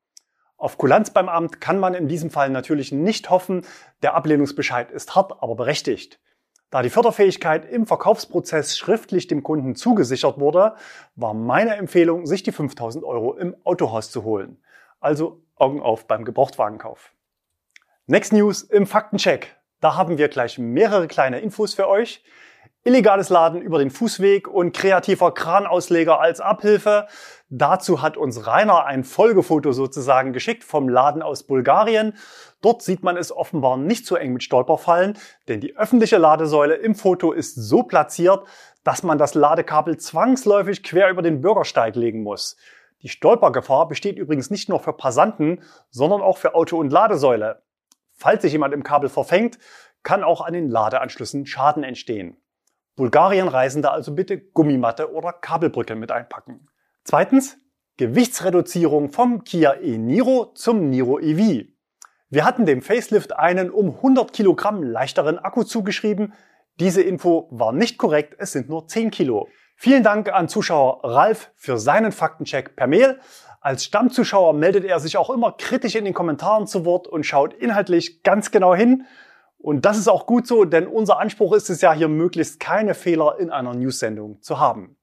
Auf 0.57 0.77
Kulanz 0.77 1.11
beim 1.11 1.29
Amt 1.29 1.61
kann 1.61 1.79
man 1.79 1.95
in 1.95 2.09
diesem 2.09 2.31
Fall 2.31 2.51
natürlich 2.51 2.93
nicht 2.93 3.31
hoffen. 3.31 3.65
Der 4.03 4.15
Ablehnungsbescheid 4.15 4.91
ist 4.91 5.15
hart, 5.15 5.41
aber 5.41 5.55
berechtigt. 5.55 6.21
Da 6.71 6.83
die 6.83 6.91
Förderfähigkeit 6.91 7.65
im 7.65 7.87
Verkaufsprozess 7.87 8.77
schriftlich 8.77 9.27
dem 9.27 9.43
Kunden 9.43 9.75
zugesichert 9.75 10.39
wurde, 10.39 10.75
war 11.17 11.33
meine 11.33 11.77
Empfehlung, 11.77 12.27
sich 12.27 12.43
die 12.43 12.53
5000 12.53 13.05
Euro 13.05 13.35
im 13.35 13.57
Autohaus 13.65 14.11
zu 14.11 14.23
holen. 14.25 14.63
Also 15.01 15.43
Augen 15.57 15.81
auf 15.81 16.07
beim 16.07 16.25
Gebrauchtwagenkauf. 16.25 17.13
Next 18.07 18.33
News 18.33 18.63
im 18.63 18.87
Faktencheck. 18.87 19.57
Da 19.81 19.97
haben 19.97 20.19
wir 20.19 20.29
gleich 20.29 20.59
mehrere 20.59 21.09
kleine 21.09 21.41
Infos 21.41 21.73
für 21.73 21.89
euch. 21.89 22.23
Illegales 22.85 23.29
Laden 23.29 23.63
über 23.63 23.79
den 23.79 23.91
Fußweg 23.91 24.47
und 24.49 24.75
kreativer 24.77 25.33
Kranausleger 25.33 26.21
als 26.21 26.41
Abhilfe. 26.41 27.07
Dazu 27.51 28.03
hat 28.03 28.19
uns 28.19 28.47
Rainer 28.47 28.85
ein 28.85 29.05
Folgefoto 29.05 29.73
sozusagen 29.73 30.35
geschickt 30.35 30.65
vom 30.65 30.87
Laden 30.87 31.23
aus 31.23 31.45
Bulgarien. 31.45 32.13
Dort 32.61 32.83
sieht 32.83 33.03
man 33.03 33.17
es 33.17 33.33
offenbar 33.33 33.79
nicht 33.79 34.05
so 34.05 34.17
eng 34.17 34.35
mit 34.35 34.43
Stolperfallen, 34.43 35.17
denn 35.49 35.61
die 35.61 35.75
öffentliche 35.75 36.19
Ladesäule 36.19 36.75
im 36.75 36.95
Foto 36.95 37.33
ist 37.33 37.55
so 37.55 37.85
platziert, 37.85 38.45
dass 38.85 39.03
man 39.03 39.17
das 39.17 39.33
Ladekabel 39.33 39.97
zwangsläufig 39.97 40.83
quer 40.83 41.09
über 41.09 41.23
den 41.23 41.41
Bürgersteig 41.41 41.97
legen 41.97 42.23
muss. 42.23 42.59
Die 43.01 43.09
Stolpergefahr 43.09 43.89
besteht 43.89 44.19
übrigens 44.19 44.51
nicht 44.51 44.69
nur 44.69 44.81
für 44.81 44.93
Passanten, 44.93 45.63
sondern 45.89 46.21
auch 46.21 46.37
für 46.37 46.55
Auto 46.55 46.77
und 46.77 46.93
Ladesäule. 46.93 47.63
Falls 48.13 48.43
sich 48.43 48.53
jemand 48.53 48.75
im 48.75 48.83
Kabel 48.83 49.09
verfängt, 49.09 49.59
kann 50.03 50.23
auch 50.23 50.43
an 50.43 50.53
den 50.53 50.69
Ladeanschlüssen 50.69 51.47
Schaden 51.47 51.83
entstehen. 51.83 52.37
Bulgarien-Reisende 52.97 53.91
also 53.91 54.15
bitte 54.15 54.39
Gummimatte 54.39 55.13
oder 55.15 55.33
Kabelbrücke 55.33 55.95
mit 55.95 56.11
einpacken. 56.13 56.69
Zweitens, 57.11 57.57
Gewichtsreduzierung 57.97 59.09
vom 59.09 59.43
Kia 59.43 59.77
e-Niro 59.81 60.53
zum 60.55 60.91
Niro 60.91 61.19
EV. 61.19 61.65
Wir 62.29 62.45
hatten 62.45 62.67
dem 62.67 62.83
Facelift 62.83 63.35
einen 63.35 63.71
um 63.71 63.95
100 63.95 64.31
Kilogramm 64.31 64.83
leichteren 64.83 65.39
Akku 65.39 65.63
zugeschrieben. 65.63 66.35
Diese 66.79 67.01
Info 67.01 67.49
war 67.51 67.73
nicht 67.73 67.97
korrekt, 67.97 68.35
es 68.37 68.53
sind 68.53 68.69
nur 68.69 68.89
10 68.89 69.11
Kilo. 69.11 69.49
Vielen 69.75 70.03
Dank 70.03 70.31
an 70.31 70.51
Zuschauer 70.51 71.01
Ralf 71.03 71.51
für 71.57 71.79
seinen 71.79 72.13
Faktencheck 72.13 72.77
per 72.77 72.87
Mail. 72.87 73.19
Als 73.63 73.85
Stammzuschauer 73.85 74.53
meldet 74.53 74.85
er 74.85 75.01
sich 75.01 75.17
auch 75.17 75.31
immer 75.31 75.53
kritisch 75.53 75.95
in 75.95 76.05
den 76.05 76.13
Kommentaren 76.13 76.67
zu 76.67 76.85
Wort 76.85 77.09
und 77.09 77.25
schaut 77.25 77.55
inhaltlich 77.55 78.23
ganz 78.23 78.51
genau 78.51 78.75
hin. 78.75 79.07
Und 79.57 79.87
das 79.87 79.97
ist 79.97 80.09
auch 80.09 80.27
gut 80.27 80.47
so, 80.47 80.67
denn 80.67 80.87
unser 80.87 81.19
Anspruch 81.19 81.55
ist 81.55 81.71
es 81.71 81.81
ja 81.81 81.95
hier 81.95 82.09
möglichst 82.09 82.61
keine 82.61 82.93
Fehler 82.93 83.41
in 83.41 83.49
einer 83.49 83.73
News-Sendung 83.73 84.43
zu 84.43 84.61
haben. 84.61 84.99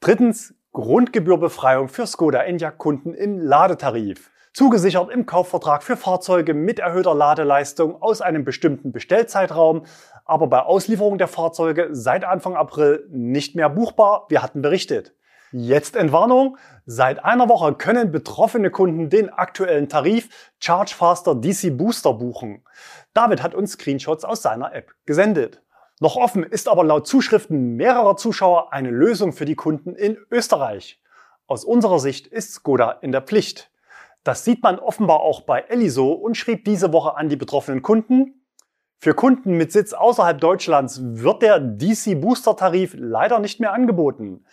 Drittens, 0.00 0.54
Grundgebührbefreiung 0.76 1.88
für 1.88 2.06
Skoda 2.06 2.42
Enyaq 2.42 2.76
Kunden 2.76 3.14
im 3.14 3.40
Ladetarif. 3.40 4.30
Zugesichert 4.52 5.10
im 5.10 5.24
Kaufvertrag 5.24 5.82
für 5.82 5.96
Fahrzeuge 5.96 6.52
mit 6.52 6.80
erhöhter 6.80 7.14
Ladeleistung 7.14 8.02
aus 8.02 8.20
einem 8.20 8.44
bestimmten 8.44 8.92
Bestellzeitraum 8.92 9.84
aber 10.26 10.48
bei 10.48 10.60
Auslieferung 10.60 11.16
der 11.16 11.28
Fahrzeuge 11.28 11.88
seit 11.92 12.24
Anfang 12.24 12.56
April 12.56 13.06
nicht 13.10 13.54
mehr 13.54 13.70
buchbar. 13.70 14.26
Wir 14.28 14.42
hatten 14.42 14.60
berichtet. 14.60 15.14
Jetzt 15.50 15.96
Entwarnung. 15.96 16.58
Seit 16.84 17.24
einer 17.24 17.48
Woche 17.48 17.72
können 17.72 18.12
betroffene 18.12 18.70
Kunden 18.70 19.08
den 19.08 19.30
aktuellen 19.30 19.88
Tarif 19.88 20.28
Charge 20.60 20.94
Faster 20.94 21.34
DC 21.34 21.74
Booster 21.74 22.12
buchen. 22.12 22.64
David 23.14 23.42
hat 23.42 23.54
uns 23.54 23.72
Screenshots 23.72 24.26
aus 24.26 24.42
seiner 24.42 24.74
App 24.74 24.92
gesendet. 25.06 25.62
Noch 26.00 26.16
offen 26.16 26.42
ist 26.42 26.68
aber 26.68 26.84
laut 26.84 27.06
Zuschriften 27.06 27.76
mehrerer 27.76 28.16
Zuschauer 28.16 28.72
eine 28.72 28.90
Lösung 28.90 29.32
für 29.32 29.44
die 29.44 29.54
Kunden 29.54 29.94
in 29.94 30.18
Österreich. 30.30 31.00
Aus 31.46 31.64
unserer 31.64 31.98
Sicht 31.98 32.26
ist 32.26 32.52
Skoda 32.52 32.90
in 33.00 33.12
der 33.12 33.22
Pflicht. 33.22 33.70
Das 34.24 34.44
sieht 34.44 34.62
man 34.62 34.78
offenbar 34.78 35.20
auch 35.20 35.42
bei 35.42 35.60
Eliso 35.60 36.12
und 36.12 36.36
schrieb 36.36 36.64
diese 36.64 36.92
Woche 36.92 37.16
an 37.16 37.28
die 37.28 37.36
betroffenen 37.36 37.82
Kunden, 37.82 38.46
für 38.98 39.14
Kunden 39.14 39.56
mit 39.56 39.72
Sitz 39.72 39.92
außerhalb 39.92 40.40
Deutschlands 40.40 41.00
wird 41.02 41.42
der 41.42 41.60
DC 41.60 42.20
Booster 42.20 42.56
Tarif 42.56 42.94
leider 42.96 43.38
nicht 43.38 43.60
mehr 43.60 43.72
angeboten. 43.72 44.44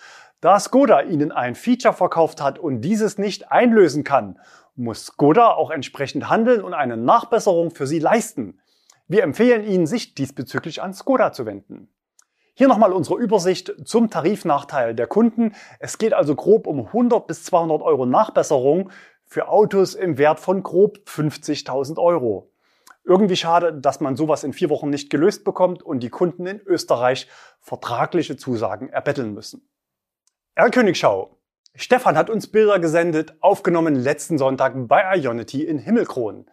Da 0.42 0.60
Skoda 0.60 1.02
Ihnen 1.02 1.32
ein 1.32 1.56
Feature 1.56 1.94
verkauft 1.94 2.42
hat 2.42 2.60
und 2.60 2.82
dieses 2.82 3.18
nicht 3.18 3.52
einlösen 3.52 4.04
kann, 4.04 4.38
muss 4.76 5.06
Skoda 5.06 5.52
auch 5.54 5.72
entsprechend 5.72 6.30
handeln 6.30 6.62
und 6.62 6.74
eine 6.74 6.98
Nachbesserung 6.98 7.72
für 7.72 7.88
Sie 7.88 8.00
leisten. 8.00 8.60
Wir 9.14 9.22
empfehlen 9.22 9.64
Ihnen, 9.64 9.86
sich 9.86 10.16
diesbezüglich 10.16 10.82
an 10.82 10.96
Skoda 10.96 11.32
zu 11.32 11.46
wenden. 11.46 11.88
Hier 12.56 12.68
nochmal 12.68 12.92
unsere 12.92 13.20
Übersicht 13.20 13.72
zum 13.86 14.10
Tarifnachteil 14.10 14.96
der 14.96 15.06
Kunden. 15.06 15.54
Es 15.78 16.00
geht 16.00 16.16
also 16.16 16.34
grob 16.34 16.66
um 16.66 16.88
100 16.88 17.28
bis 17.28 17.44
200 17.44 17.84
Euro 17.84 18.08
Nachbesserung 18.08 18.90
für 19.24 19.50
Autos 19.50 19.94
im 19.94 20.18
Wert 20.18 20.40
von 20.40 20.64
grob 20.64 20.98
50.000 21.06 22.00
Euro. 22.00 22.52
Irgendwie 23.04 23.36
schade, 23.36 23.72
dass 23.80 24.00
man 24.00 24.16
sowas 24.16 24.44
in 24.44 24.52
vier 24.52 24.72
Wochen 24.72 24.90
nicht 24.90 25.12
gelöst 25.12 25.44
bekommt 25.44 25.84
und 25.84 26.00
die 26.00 26.10
Kunden 26.10 26.48
in 26.48 26.60
Österreich 26.66 27.28
vertragliche 27.60 28.36
Zusagen 28.36 28.90
erbetteln 28.90 29.36
müssen. 29.36 29.70
Herr 30.56 30.72
Königschau. 30.72 31.38
Stefan 31.76 32.18
hat 32.18 32.32
uns 32.32 32.48
Bilder 32.48 32.80
gesendet, 32.80 33.36
aufgenommen 33.42 33.94
letzten 33.94 34.40
Sonntag 34.40 34.74
bei 34.88 35.18
Ionity 35.18 35.64
in 35.64 35.78
Himmelkron. 35.78 36.48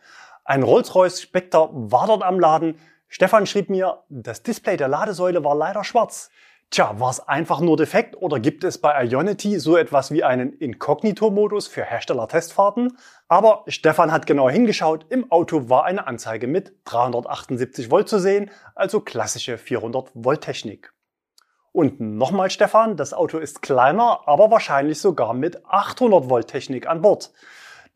Ein 0.50 0.64
Rolls-Royce 0.64 1.22
Spectre 1.22 1.68
war 1.70 2.08
dort 2.08 2.24
am 2.24 2.40
Laden, 2.40 2.74
Stefan 3.06 3.46
schrieb 3.46 3.70
mir, 3.70 4.02
das 4.08 4.42
Display 4.42 4.76
der 4.76 4.88
Ladesäule 4.88 5.44
war 5.44 5.54
leider 5.54 5.84
schwarz. 5.84 6.28
Tja, 6.70 6.98
war 6.98 7.10
es 7.10 7.20
einfach 7.20 7.60
nur 7.60 7.76
defekt 7.76 8.16
oder 8.16 8.40
gibt 8.40 8.64
es 8.64 8.78
bei 8.78 9.04
Ionity 9.04 9.60
so 9.60 9.76
etwas 9.76 10.10
wie 10.10 10.24
einen 10.24 10.52
Inkognito-Modus 10.52 11.68
für 11.68 11.84
Hersteller-Testfahrten? 11.84 12.98
Aber 13.28 13.62
Stefan 13.68 14.10
hat 14.10 14.26
genau 14.26 14.50
hingeschaut, 14.50 15.06
im 15.08 15.30
Auto 15.30 15.68
war 15.68 15.84
eine 15.84 16.08
Anzeige 16.08 16.48
mit 16.48 16.74
378 16.82 17.88
Volt 17.92 18.08
zu 18.08 18.18
sehen, 18.18 18.50
also 18.74 18.98
klassische 18.98 19.56
400 19.56 20.10
Volt 20.14 20.40
Technik. 20.40 20.92
Und 21.70 22.00
nochmal 22.00 22.50
Stefan, 22.50 22.96
das 22.96 23.14
Auto 23.14 23.38
ist 23.38 23.62
kleiner, 23.62 24.22
aber 24.26 24.50
wahrscheinlich 24.50 25.00
sogar 25.00 25.32
mit 25.32 25.64
800 25.64 26.28
Volt 26.28 26.48
Technik 26.48 26.88
an 26.88 27.02
Bord. 27.02 27.30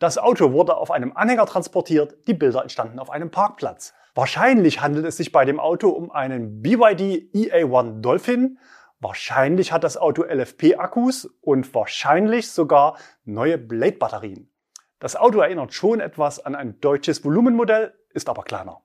Das 0.05 0.19
Auto 0.19 0.53
wurde 0.53 0.77
auf 0.77 0.91
einem 0.91 1.17
Anhänger 1.17 1.47
transportiert, 1.47 2.29
die 2.29 2.35
Bilder 2.35 2.61
entstanden 2.61 2.99
auf 2.99 3.09
einem 3.09 3.31
Parkplatz. 3.31 3.95
Wahrscheinlich 4.15 4.83
handelt 4.83 5.07
es 5.07 5.17
sich 5.17 5.33
bei 5.33 5.47
dem 5.47 5.59
Auto 5.59 5.89
um 5.89 6.11
einen 6.11 6.61
BYD 6.61 7.33
EA1 7.35 8.03
Dolphin. 8.03 8.59
Wahrscheinlich 9.01 9.73
hat 9.73 9.83
das 9.83 9.97
Auto 9.97 10.23
LFP-Akkus 10.23 11.25
und 11.41 11.75
wahrscheinlich 11.75 12.51
sogar 12.51 12.99
neue 13.25 13.57
Blade-Batterien. 13.57 14.53
Das 14.99 15.17
Auto 15.17 15.41
erinnert 15.41 15.73
schon 15.73 16.01
etwas 16.01 16.39
an 16.39 16.55
ein 16.55 16.81
deutsches 16.81 17.25
Volumenmodell, 17.25 17.95
ist 18.11 18.29
aber 18.29 18.43
kleiner. 18.43 18.83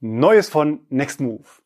Neues 0.00 0.48
von 0.48 0.84
Nextmove. 0.88 1.62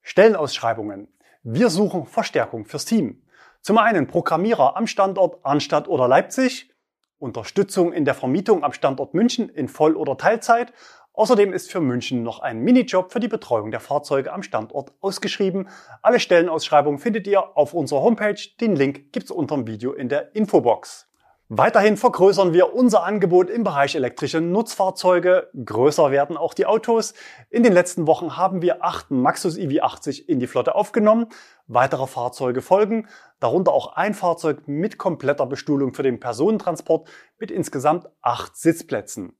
Stellenausschreibungen. 0.00 1.08
Wir 1.42 1.68
suchen 1.68 2.06
Verstärkung 2.06 2.64
fürs 2.64 2.86
Team. 2.86 3.26
Zum 3.60 3.76
einen 3.76 4.06
Programmierer 4.06 4.74
am 4.74 4.86
Standort 4.86 5.44
Arnstadt 5.44 5.86
oder 5.86 6.08
Leipzig, 6.08 6.72
Unterstützung 7.18 7.92
in 7.92 8.04
der 8.04 8.14
Vermietung 8.14 8.64
am 8.64 8.72
Standort 8.72 9.14
München 9.14 9.48
in 9.48 9.68
Voll- 9.68 9.96
oder 9.96 10.16
Teilzeit 10.16 10.72
Außerdem 11.16 11.54
ist 11.54 11.72
für 11.72 11.80
München 11.80 12.22
noch 12.22 12.40
ein 12.40 12.60
Minijob 12.60 13.10
für 13.10 13.20
die 13.20 13.28
Betreuung 13.28 13.70
der 13.70 13.80
Fahrzeuge 13.80 14.34
am 14.34 14.42
Standort 14.42 14.92
ausgeschrieben. 15.00 15.70
Alle 16.02 16.20
Stellenausschreibungen 16.20 16.98
findet 16.98 17.26
ihr 17.26 17.56
auf 17.56 17.72
unserer 17.72 18.02
Homepage. 18.02 18.36
Den 18.60 18.76
Link 18.76 19.14
gibt's 19.14 19.30
unter 19.30 19.54
dem 19.54 19.66
Video 19.66 19.94
in 19.94 20.10
der 20.10 20.36
Infobox. 20.36 21.08
Weiterhin 21.48 21.96
vergrößern 21.96 22.52
wir 22.54 22.74
unser 22.74 23.04
Angebot 23.04 23.50
im 23.50 23.62
Bereich 23.62 23.94
elektrische 23.94 24.40
Nutzfahrzeuge. 24.40 25.48
Größer 25.64 26.10
werden 26.10 26.36
auch 26.36 26.54
die 26.54 26.66
Autos. 26.66 27.14
In 27.50 27.62
den 27.62 27.72
letzten 27.72 28.08
Wochen 28.08 28.36
haben 28.36 28.62
wir 28.62 28.82
acht 28.84 29.12
Maxus 29.12 29.56
EV80 29.56 30.26
in 30.26 30.40
die 30.40 30.48
Flotte 30.48 30.74
aufgenommen. 30.74 31.26
Weitere 31.68 32.08
Fahrzeuge 32.08 32.62
folgen, 32.62 33.06
darunter 33.38 33.72
auch 33.72 33.94
ein 33.94 34.14
Fahrzeug 34.14 34.66
mit 34.66 34.98
kompletter 34.98 35.46
Bestuhlung 35.46 35.94
für 35.94 36.02
den 36.02 36.18
Personentransport 36.18 37.08
mit 37.38 37.52
insgesamt 37.52 38.08
acht 38.22 38.56
Sitzplätzen. 38.56 39.38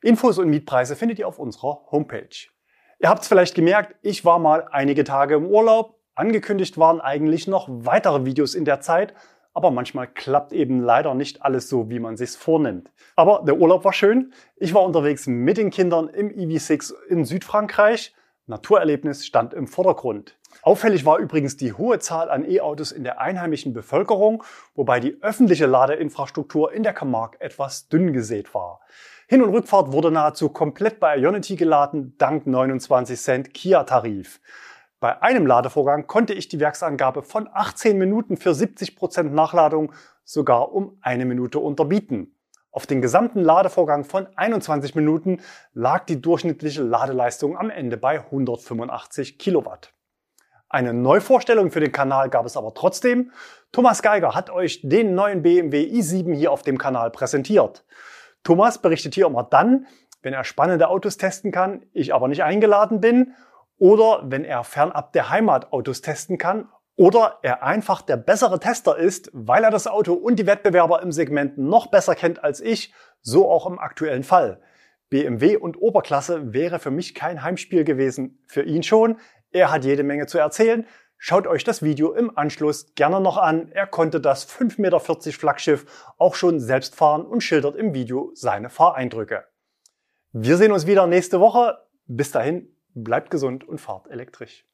Infos 0.00 0.38
und 0.38 0.48
Mietpreise 0.48 0.96
findet 0.96 1.18
ihr 1.18 1.28
auf 1.28 1.38
unserer 1.38 1.82
Homepage. 1.90 2.48
Ihr 3.00 3.10
habt 3.10 3.20
es 3.20 3.28
vielleicht 3.28 3.54
gemerkt, 3.54 3.96
ich 4.00 4.24
war 4.24 4.38
mal 4.38 4.66
einige 4.70 5.04
Tage 5.04 5.34
im 5.34 5.44
Urlaub. 5.44 6.00
Angekündigt 6.14 6.78
waren 6.78 7.02
eigentlich 7.02 7.48
noch 7.48 7.68
weitere 7.68 8.24
Videos 8.24 8.54
in 8.54 8.64
der 8.64 8.80
Zeit, 8.80 9.14
aber 9.54 9.70
manchmal 9.70 10.08
klappt 10.08 10.52
eben 10.52 10.80
leider 10.80 11.14
nicht 11.14 11.42
alles 11.42 11.68
so, 11.68 11.88
wie 11.88 12.00
man 12.00 12.16
sich's 12.16 12.36
vornimmt. 12.36 12.90
Aber 13.16 13.44
der 13.46 13.56
Urlaub 13.56 13.84
war 13.84 13.92
schön. 13.92 14.32
Ich 14.56 14.74
war 14.74 14.82
unterwegs 14.82 15.26
mit 15.26 15.56
den 15.56 15.70
Kindern 15.70 16.08
im 16.08 16.28
EV6 16.30 16.92
in 17.08 17.24
Südfrankreich. 17.24 18.14
Naturerlebnis 18.46 19.24
stand 19.24 19.54
im 19.54 19.68
Vordergrund. 19.68 20.36
Auffällig 20.62 21.06
war 21.06 21.18
übrigens 21.18 21.56
die 21.56 21.72
hohe 21.72 21.98
Zahl 21.98 22.30
an 22.30 22.48
E-Autos 22.48 22.92
in 22.92 23.04
der 23.04 23.20
einheimischen 23.20 23.72
Bevölkerung, 23.72 24.44
wobei 24.74 25.00
die 25.00 25.22
öffentliche 25.22 25.66
Ladeinfrastruktur 25.66 26.72
in 26.72 26.82
der 26.82 26.92
Camargue 26.92 27.40
etwas 27.40 27.88
dünn 27.88 28.12
gesät 28.12 28.54
war. 28.54 28.80
Hin- 29.26 29.42
und 29.42 29.50
Rückfahrt 29.50 29.92
wurde 29.92 30.10
nahezu 30.10 30.50
komplett 30.50 31.00
bei 31.00 31.16
Ionity 31.16 31.56
geladen, 31.56 32.14
dank 32.18 32.46
29 32.46 33.18
Cent 33.18 33.54
Kia-Tarif. 33.54 34.40
Bei 35.00 35.20
einem 35.22 35.46
Ladevorgang 35.46 36.06
konnte 36.06 36.32
ich 36.32 36.48
die 36.48 36.60
Werksangabe 36.60 37.22
von 37.22 37.48
18 37.52 37.98
Minuten 37.98 38.36
für 38.36 38.54
70 38.54 38.96
Prozent 38.96 39.34
Nachladung 39.34 39.92
sogar 40.24 40.72
um 40.72 40.96
eine 41.02 41.24
Minute 41.26 41.58
unterbieten. 41.58 42.34
Auf 42.70 42.86
den 42.86 43.02
gesamten 43.02 43.40
Ladevorgang 43.40 44.04
von 44.04 44.26
21 44.34 44.94
Minuten 44.94 45.40
lag 45.74 46.06
die 46.06 46.20
durchschnittliche 46.20 46.82
Ladeleistung 46.82 47.56
am 47.56 47.70
Ende 47.70 47.96
bei 47.96 48.18
185 48.18 49.38
Kilowatt. 49.38 49.92
Eine 50.68 50.92
Neuvorstellung 50.92 51.70
für 51.70 51.78
den 51.78 51.92
Kanal 51.92 52.30
gab 52.30 52.46
es 52.46 52.56
aber 52.56 52.74
trotzdem. 52.74 53.30
Thomas 53.70 54.02
Geiger 54.02 54.34
hat 54.34 54.50
euch 54.50 54.80
den 54.82 55.14
neuen 55.14 55.42
BMW 55.42 55.84
i7 55.84 56.34
hier 56.34 56.50
auf 56.50 56.62
dem 56.62 56.78
Kanal 56.78 57.12
präsentiert. 57.12 57.84
Thomas 58.42 58.82
berichtet 58.82 59.14
hier 59.14 59.26
immer 59.26 59.44
dann, 59.44 59.86
wenn 60.22 60.34
er 60.34 60.42
spannende 60.42 60.88
Autos 60.88 61.16
testen 61.16 61.52
kann, 61.52 61.86
ich 61.92 62.12
aber 62.12 62.26
nicht 62.26 62.42
eingeladen 62.42 63.00
bin 63.00 63.34
oder 63.84 64.22
wenn 64.24 64.46
er 64.46 64.64
fernab 64.64 65.12
der 65.12 65.28
Heimat 65.28 65.70
Autos 65.70 66.00
testen 66.00 66.38
kann 66.38 66.70
oder 66.96 67.38
er 67.42 67.62
einfach 67.62 68.00
der 68.00 68.16
bessere 68.16 68.58
Tester 68.58 68.96
ist, 68.96 69.28
weil 69.34 69.62
er 69.62 69.70
das 69.70 69.86
Auto 69.86 70.14
und 70.14 70.38
die 70.38 70.46
Wettbewerber 70.46 71.02
im 71.02 71.12
Segment 71.12 71.58
noch 71.58 71.88
besser 71.88 72.14
kennt 72.14 72.42
als 72.42 72.62
ich, 72.62 72.94
so 73.20 73.46
auch 73.50 73.66
im 73.66 73.78
aktuellen 73.78 74.22
Fall. 74.22 74.62
BMW 75.10 75.58
und 75.58 75.76
Oberklasse 75.76 76.54
wäre 76.54 76.78
für 76.78 76.90
mich 76.90 77.14
kein 77.14 77.42
Heimspiel 77.42 77.84
gewesen, 77.84 78.42
für 78.46 78.62
ihn 78.62 78.82
schon. 78.82 79.18
Er 79.50 79.70
hat 79.70 79.84
jede 79.84 80.02
Menge 80.02 80.24
zu 80.24 80.38
erzählen. 80.38 80.86
Schaut 81.18 81.46
euch 81.46 81.62
das 81.62 81.82
Video 81.82 82.14
im 82.14 82.34
Anschluss 82.38 82.94
gerne 82.94 83.20
noch 83.20 83.36
an. 83.36 83.70
Er 83.70 83.86
konnte 83.86 84.18
das 84.18 84.48
5,40 84.48 84.80
Meter 84.80 84.98
Flaggschiff 84.98 85.84
auch 86.16 86.36
schon 86.36 86.58
selbst 86.58 86.94
fahren 86.94 87.26
und 87.26 87.42
schildert 87.42 87.76
im 87.76 87.92
Video 87.92 88.30
seine 88.32 88.70
Fahreindrücke. 88.70 89.44
Wir 90.32 90.56
sehen 90.56 90.72
uns 90.72 90.86
wieder 90.86 91.06
nächste 91.06 91.38
Woche. 91.38 91.76
Bis 92.06 92.30
dahin, 92.30 92.73
bleibt 92.94 93.30
gesund 93.30 93.64
und 93.66 93.80
fahrt 93.80 94.08
elektrisch. 94.08 94.64